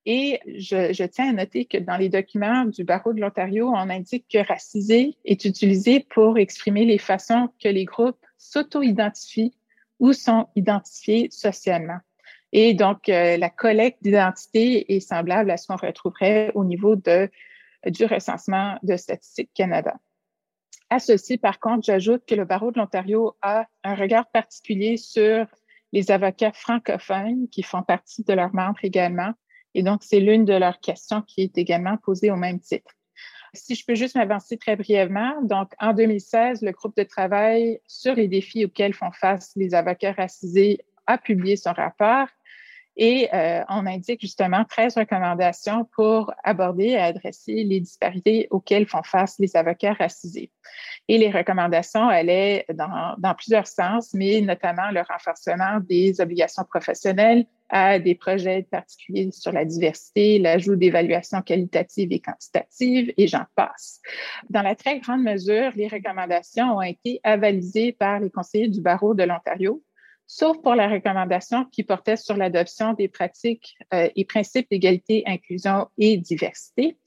Et 0.06 0.40
je, 0.48 1.06
tiens 1.06 1.30
à 1.30 1.34
noter 1.34 1.66
que 1.66 1.78
dans 1.78 1.98
les 1.98 2.10
documents 2.10 2.66
du 2.66 2.84
barreau 2.84 3.14
de 3.14 3.20
l'Ontario, 3.20 3.70
on 3.70 3.90
indique 3.90 4.26
que 4.32 4.48
racisé 4.48 5.18
est 5.26 5.44
utilisé 5.46 6.06
pour 6.10 6.38
exprimer 6.38 6.86
les 6.86 6.98
façons 6.98 7.50
que 7.62 7.68
les 7.68 7.86
groupes 7.86 8.26
s'auto-identifient 8.38 9.54
ou 10.00 10.14
sont 10.14 10.48
identifiés 10.56 11.30
socialement. 11.32 12.00
Et 12.52 12.74
donc, 12.74 13.10
euh, 13.10 13.38
la 13.38 13.50
collecte 13.50 14.04
d'identité 14.04 14.96
est 14.96 15.00
semblable 15.00 15.52
à 15.52 15.58
ce 15.58 15.68
qu'on 15.68 15.78
retrouverait 15.78 16.52
au 16.54 16.66
niveau 16.66 16.96
de, 16.96 17.30
du 17.86 18.06
recensement 18.06 18.78
de 18.84 18.98
Statistique 18.98 19.52
Canada. 19.54 19.96
À 20.92 21.00
ceci, 21.00 21.38
par 21.38 21.62
contre, 21.62 21.86
j'ajoute 21.86 22.26
que 22.28 22.36
le 22.36 22.44
barreau 22.44 22.70
de 22.70 22.78
l'Ontario 22.78 23.34
a 23.42 23.66
un 23.86 23.96
regard 23.96 24.30
particulier 24.30 24.98
sur 24.98 25.48
les 25.94 26.12
avocats 26.12 26.52
francophones 26.52 27.48
qui 27.50 27.64
font 27.64 27.82
partie 27.82 28.26
de 28.26 28.34
leurs 28.34 28.54
membres 28.54 28.84
également. 28.84 29.32
Et 29.74 29.84
donc, 29.84 30.04
c'est 30.04 30.20
l'une 30.20 30.44
de 30.44 30.54
leurs 30.54 30.82
questions 30.82 31.22
qui 31.22 31.44
est 31.44 31.58
également 31.58 31.96
posée 31.96 32.30
au 32.30 32.36
même 32.36 32.60
titre. 32.60 32.92
Si 33.54 33.76
je 33.76 33.86
peux 33.86 33.96
juste 33.96 34.16
m'avancer 34.16 34.58
très 34.58 34.76
brièvement, 34.76 35.42
donc 35.44 35.72
en 35.80 35.94
2016, 35.94 36.62
le 36.62 36.74
groupe 36.74 36.98
de 36.98 37.04
travail 37.04 37.80
sur 37.88 38.14
les 38.14 38.28
défis 38.28 38.66
auxquels 38.66 38.94
font 38.94 39.14
face 39.14 39.54
les 39.56 39.74
avocats 39.74 40.12
racisés 40.12 40.80
a 41.08 41.18
publié 41.18 41.56
son 41.56 41.72
rapport 41.72 42.28
Et 42.98 43.30
euh, 43.34 43.64
on 43.70 43.86
indique 43.86 44.22
justement 44.22 44.66
13 44.66 44.98
recommandations 44.98 45.86
pour 45.96 46.34
aborder 46.44 46.90
et 46.90 46.98
adresser 46.98 47.64
les 47.64 47.80
disparités 47.80 48.48
auxquelles 48.52 48.86
font 48.86 49.04
face 49.04 49.40
les 49.40 49.56
avocats 49.56 49.94
racisés. 49.94 50.52
Et 51.08 51.18
les 51.18 51.32
recommandations 51.32 52.08
allaient 52.08 52.66
dans, 52.74 53.16
dans 53.18 53.34
plusieurs 53.34 53.68
sens, 53.68 54.14
mais 54.14 54.42
notamment 54.42 54.92
le 54.92 55.02
renforcement 55.02 55.80
des 55.82 56.20
obligations 56.20 56.64
professionnelles, 56.64 57.46
à 57.72 58.00
des 58.00 58.16
projets 58.16 58.68
particuliers 58.70 59.32
sur 59.32 59.54
la 59.54 59.64
diversité, 59.64 60.40
l'ajout 60.40 60.76
d'évaluations 60.76 61.42
qualitatives 61.42 62.12
et 62.12 62.20
quantitatives, 62.20 63.14
et 63.18 63.28
j'en 63.28 63.46
passe. 63.56 64.02
Dans 64.50 64.62
la 64.62 64.76
très 64.76 65.00
grande 65.00 65.24
mesure, 65.24 65.72
les 65.76 65.88
recommandations 65.88 66.78
ont 66.78 66.82
été 66.82 67.22
avalisées 67.24 67.94
par 67.94 68.20
les 68.20 68.30
conseillers 68.30 68.68
du 68.68 68.82
barreau 68.82 69.14
de 69.14 69.24
l'Ontario, 69.24 69.82
sauf 70.32 70.62
pour 70.62 70.76
la 70.76 70.88
recommandation 70.88 71.66
qui 71.66 71.84
portait 71.84 72.16
sur 72.16 72.38
l'adoption 72.38 72.94
des 72.94 73.10
pratiques 73.10 73.76
euh, 73.94 74.08
et 74.16 74.24
principes 74.24 74.70
d'égalité, 74.72 75.24
inclusion 75.28 75.90
et 75.98 76.16
diversité, 76.16 76.98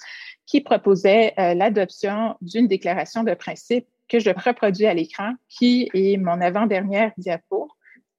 qui 0.44 0.60
proposait 0.60 1.32
euh, 1.38 1.54
l'adoption 1.54 2.36
d'une 2.42 2.68
déclaration 2.68 3.24
de 3.24 3.32
principe 3.32 3.86
que 4.10 4.18
je 4.18 4.28
reproduis 4.28 4.84
à 4.84 4.92
l'écran, 4.92 5.32
qui 5.48 5.88
est 5.94 6.18
mon 6.18 6.38
avant-dernière 6.42 7.12
diapo. 7.16 7.70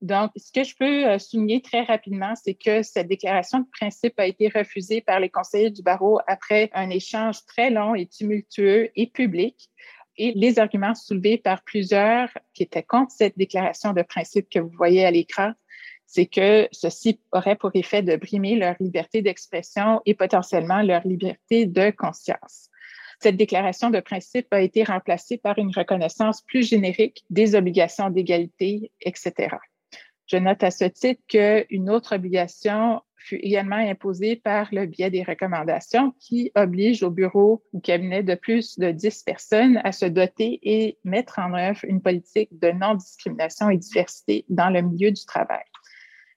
Donc, 0.01 0.31
ce 0.37 0.51
que 0.51 0.63
je 0.63 0.75
peux 0.75 1.05
euh, 1.07 1.19
souligner 1.19 1.61
très 1.61 1.83
rapidement, 1.83 2.33
c'est 2.35 2.55
que 2.55 2.81
cette 2.81 3.07
déclaration 3.07 3.59
de 3.59 3.67
principe 3.77 4.19
a 4.19 4.25
été 4.25 4.49
refusée 4.49 5.01
par 5.01 5.19
les 5.19 5.29
conseillers 5.29 5.69
du 5.69 5.83
barreau 5.83 6.19
après 6.25 6.71
un 6.73 6.89
échange 6.89 7.45
très 7.45 7.69
long 7.69 7.93
et 7.93 8.07
tumultueux 8.07 8.89
et 8.95 9.05
public. 9.05 9.69
Et 10.17 10.31
les 10.33 10.59
arguments 10.59 10.95
soulevés 10.95 11.37
par 11.37 11.61
plusieurs 11.63 12.29
qui 12.53 12.63
étaient 12.63 12.83
contre 12.83 13.11
cette 13.11 13.37
déclaration 13.37 13.93
de 13.93 14.01
principe 14.01 14.49
que 14.49 14.59
vous 14.59 14.69
voyez 14.69 15.05
à 15.05 15.11
l'écran, 15.11 15.51
c'est 16.05 16.25
que 16.25 16.67
ceci 16.71 17.19
aurait 17.31 17.55
pour 17.55 17.71
effet 17.73 18.01
de 18.01 18.15
brimer 18.15 18.55
leur 18.55 18.75
liberté 18.79 19.21
d'expression 19.21 20.01
et 20.05 20.13
potentiellement 20.13 20.81
leur 20.81 21.05
liberté 21.05 21.65
de 21.65 21.89
conscience. 21.89 22.69
Cette 23.19 23.37
déclaration 23.37 23.89
de 23.89 23.99
principe 23.99 24.47
a 24.53 24.61
été 24.61 24.83
remplacée 24.83 25.37
par 25.37 25.57
une 25.57 25.71
reconnaissance 25.75 26.41
plus 26.41 26.67
générique 26.67 27.25
des 27.29 27.55
obligations 27.55 28.09
d'égalité, 28.09 28.91
etc. 29.01 29.55
Je 30.27 30.37
note 30.37 30.63
à 30.63 30.71
ce 30.71 30.85
titre 30.85 31.21
qu'une 31.27 31.89
autre 31.89 32.15
obligation 32.15 33.01
fut 33.25 33.39
également 33.41 33.75
imposée 33.75 34.35
par 34.35 34.67
le 34.71 34.85
biais 34.85 35.09
des 35.09 35.23
recommandations 35.23 36.13
qui 36.19 36.51
oblige 36.55 37.03
au 37.03 37.09
bureau 37.09 37.63
ou 37.73 37.79
cabinet 37.79 38.23
de 38.23 38.35
plus 38.35 38.77
de 38.77 38.91
10 38.91 39.23
personnes 39.23 39.81
à 39.83 39.91
se 39.91 40.05
doter 40.05 40.59
et 40.61 40.97
mettre 41.03 41.39
en 41.39 41.53
œuvre 41.53 41.79
une 41.83 42.01
politique 42.01 42.49
de 42.59 42.71
non-discrimination 42.71 43.69
et 43.69 43.77
diversité 43.77 44.45
dans 44.49 44.69
le 44.69 44.81
milieu 44.81 45.11
du 45.11 45.25
travail. 45.25 45.63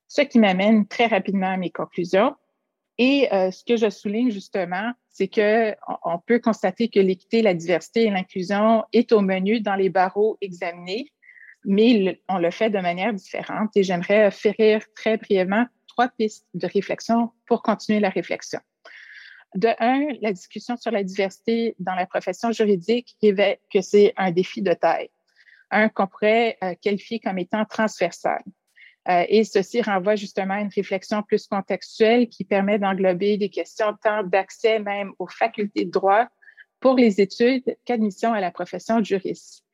Ce 0.06 0.22
qui 0.22 0.38
m'amène 0.38 0.86
très 0.86 1.06
rapidement 1.06 1.50
à 1.50 1.56
mes 1.56 1.70
conclusions. 1.70 2.34
Et 2.96 3.32
euh, 3.32 3.50
ce 3.50 3.64
que 3.64 3.76
je 3.76 3.90
souligne 3.90 4.30
justement, 4.30 4.92
c'est 5.10 5.28
que 5.28 5.74
on 6.04 6.18
peut 6.18 6.40
constater 6.40 6.88
que 6.88 6.98
l'équité, 6.98 7.42
la 7.42 7.54
diversité 7.54 8.04
et 8.04 8.10
l'inclusion 8.10 8.84
est 8.92 9.12
au 9.12 9.20
menu 9.20 9.60
dans 9.60 9.76
les 9.76 9.90
barreaux 9.90 10.38
examinés 10.40 11.12
mais 11.64 12.20
on 12.28 12.38
le 12.38 12.50
fait 12.50 12.70
de 12.70 12.78
manière 12.78 13.12
différente. 13.12 13.76
Et 13.76 13.82
j'aimerais 13.82 14.28
offrir 14.28 14.82
très 14.94 15.16
brièvement 15.16 15.66
trois 15.98 16.08
pistes 16.16 16.46
de 16.54 16.68
réflexion 16.68 17.32
pour 17.48 17.60
continuer 17.60 17.98
la 17.98 18.10
réflexion. 18.10 18.60
De 19.56 19.70
un, 19.80 20.06
la 20.20 20.32
discussion 20.32 20.76
sur 20.76 20.92
la 20.92 21.02
diversité 21.02 21.74
dans 21.80 21.96
la 21.96 22.06
profession 22.06 22.52
juridique 22.52 23.16
révèle 23.20 23.56
que 23.72 23.80
c'est 23.80 24.12
un 24.16 24.30
défi 24.30 24.62
de 24.62 24.72
taille, 24.74 25.10
un 25.72 25.88
qu'on 25.88 26.06
pourrait 26.06 26.56
euh, 26.62 26.74
qualifier 26.80 27.18
comme 27.18 27.38
étant 27.38 27.64
transversal. 27.64 28.40
Euh, 29.08 29.24
et 29.28 29.42
ceci 29.42 29.82
renvoie 29.82 30.14
justement 30.14 30.54
à 30.54 30.60
une 30.60 30.70
réflexion 30.72 31.24
plus 31.24 31.48
contextuelle 31.48 32.28
qui 32.28 32.44
permet 32.44 32.78
d'englober 32.78 33.36
des 33.36 33.48
questions 33.48 33.96
tant 34.00 34.22
d'accès 34.22 34.78
même 34.78 35.10
aux 35.18 35.26
facultés 35.26 35.84
de 35.84 35.90
droit 35.90 36.28
pour 36.78 36.94
les 36.94 37.20
études 37.20 37.76
qu'admission 37.84 38.32
à 38.34 38.40
la 38.40 38.52
profession 38.52 39.02
juriste. 39.02 39.64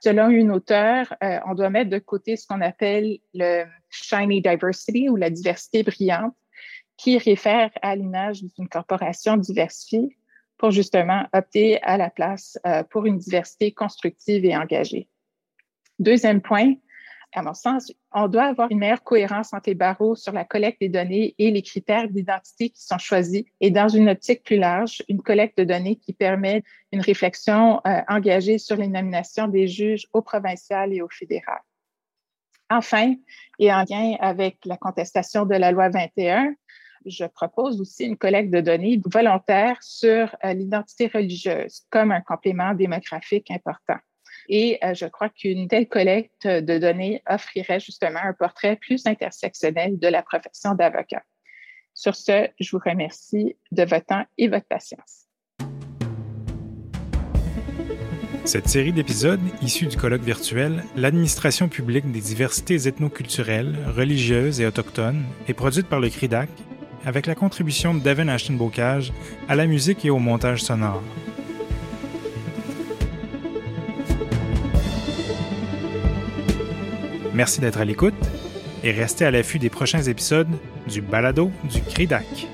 Selon 0.00 0.28
une 0.28 0.52
auteure, 0.52 1.12
euh, 1.24 1.40
on 1.46 1.54
doit 1.54 1.70
mettre 1.70 1.90
de 1.90 1.98
côté 1.98 2.36
ce 2.36 2.46
qu'on 2.46 2.60
appelle 2.60 3.18
le 3.34 3.64
shiny 3.92 4.40
diversity 4.40 5.08
ou 5.08 5.16
la 5.16 5.30
diversité 5.30 5.82
brillante, 5.82 6.34
qui 6.96 7.18
réfère 7.18 7.70
à 7.82 7.96
l'image 7.96 8.42
d'une 8.42 8.68
corporation 8.68 9.36
diversifiée 9.36 10.16
pour 10.58 10.70
justement 10.70 11.26
opter 11.32 11.82
à 11.82 11.96
la 11.96 12.10
place 12.10 12.58
euh, 12.66 12.82
pour 12.84 13.06
une 13.06 13.18
diversité 13.18 13.72
constructive 13.72 14.44
et 14.44 14.56
engagée. 14.56 15.08
Deuxième 15.98 16.40
point, 16.40 16.74
à 17.34 17.42
mon 17.42 17.54
sens, 17.54 17.92
on 18.12 18.28
doit 18.28 18.44
avoir 18.44 18.70
une 18.70 18.78
meilleure 18.78 19.02
cohérence 19.02 19.54
entre 19.54 19.70
les 19.70 19.74
barreaux 19.74 20.14
sur 20.14 20.32
la 20.32 20.44
collecte 20.44 20.80
des 20.80 20.88
données 20.88 21.34
et 21.38 21.50
les 21.50 21.62
critères 21.62 22.08
d'identité 22.08 22.68
qui 22.68 22.82
sont 22.82 22.98
choisis. 22.98 23.44
Et 23.60 23.70
dans 23.70 23.88
une 23.88 24.08
optique 24.08 24.44
plus 24.44 24.58
large, 24.58 25.02
une 25.08 25.22
collecte 25.22 25.58
de 25.58 25.64
données 25.64 25.96
qui 25.96 26.12
permet 26.12 26.62
une 26.92 27.00
réflexion 27.00 27.80
euh, 27.86 28.00
engagée 28.08 28.58
sur 28.58 28.76
les 28.76 28.88
nominations 28.88 29.48
des 29.48 29.66
juges 29.66 30.06
au 30.12 30.20
provincial 30.20 30.92
et 30.92 31.00
au 31.00 31.08
fédéral. 31.08 31.60
Enfin, 32.72 33.14
et 33.58 33.70
en 33.70 33.84
lien 33.88 34.16
avec 34.18 34.56
la 34.64 34.78
contestation 34.78 35.44
de 35.44 35.54
la 35.54 35.72
loi 35.72 35.90
21, 35.90 36.54
je 37.04 37.26
propose 37.26 37.82
aussi 37.82 38.04
une 38.04 38.16
collecte 38.16 38.50
de 38.50 38.62
données 38.62 38.98
volontaire 39.04 39.76
sur 39.82 40.34
euh, 40.42 40.54
l'identité 40.54 41.10
religieuse 41.12 41.82
comme 41.90 42.12
un 42.12 42.22
complément 42.22 42.72
démographique 42.72 43.50
important. 43.50 43.98
Et 44.48 44.78
euh, 44.82 44.94
je 44.94 45.04
crois 45.04 45.28
qu'une 45.28 45.68
telle 45.68 45.86
collecte 45.86 46.46
de 46.46 46.78
données 46.78 47.22
offrirait 47.28 47.80
justement 47.80 48.20
un 48.22 48.32
portrait 48.32 48.76
plus 48.76 49.06
intersectionnel 49.06 49.98
de 49.98 50.08
la 50.08 50.22
profession 50.22 50.74
d'avocat. 50.74 51.22
Sur 51.92 52.16
ce, 52.16 52.48
je 52.58 52.70
vous 52.70 52.82
remercie 52.82 53.54
de 53.70 53.82
votre 53.82 54.06
temps 54.06 54.24
et 54.38 54.48
votre 54.48 54.66
patience. 54.66 55.21
Cette 58.44 58.68
série 58.68 58.92
d'épisodes, 58.92 59.40
issus 59.62 59.86
du 59.86 59.96
colloque 59.96 60.22
virtuel 60.22 60.84
L'administration 60.96 61.68
publique 61.68 62.10
des 62.10 62.20
diversités 62.20 62.88
ethnoculturelles, 62.88 63.76
religieuses 63.96 64.60
et 64.60 64.66
autochtones, 64.66 65.22
est 65.46 65.54
produite 65.54 65.86
par 65.86 66.00
le 66.00 66.10
CRIDAC 66.10 66.48
avec 67.04 67.26
la 67.26 67.36
contribution 67.36 67.94
de 67.94 68.00
Devin 68.00 68.26
Ashton-Bocage 68.28 69.12
à 69.48 69.54
la 69.54 69.66
musique 69.66 70.04
et 70.04 70.10
au 70.10 70.18
montage 70.18 70.62
sonore. 70.62 71.02
Merci 77.32 77.60
d'être 77.60 77.80
à 77.80 77.84
l'écoute 77.84 78.14
et 78.82 78.90
restez 78.90 79.24
à 79.24 79.30
l'affût 79.30 79.60
des 79.60 79.70
prochains 79.70 80.02
épisodes 80.02 80.50
du 80.88 81.00
Balado 81.00 81.52
du 81.72 81.80
CRIDAC. 81.80 82.48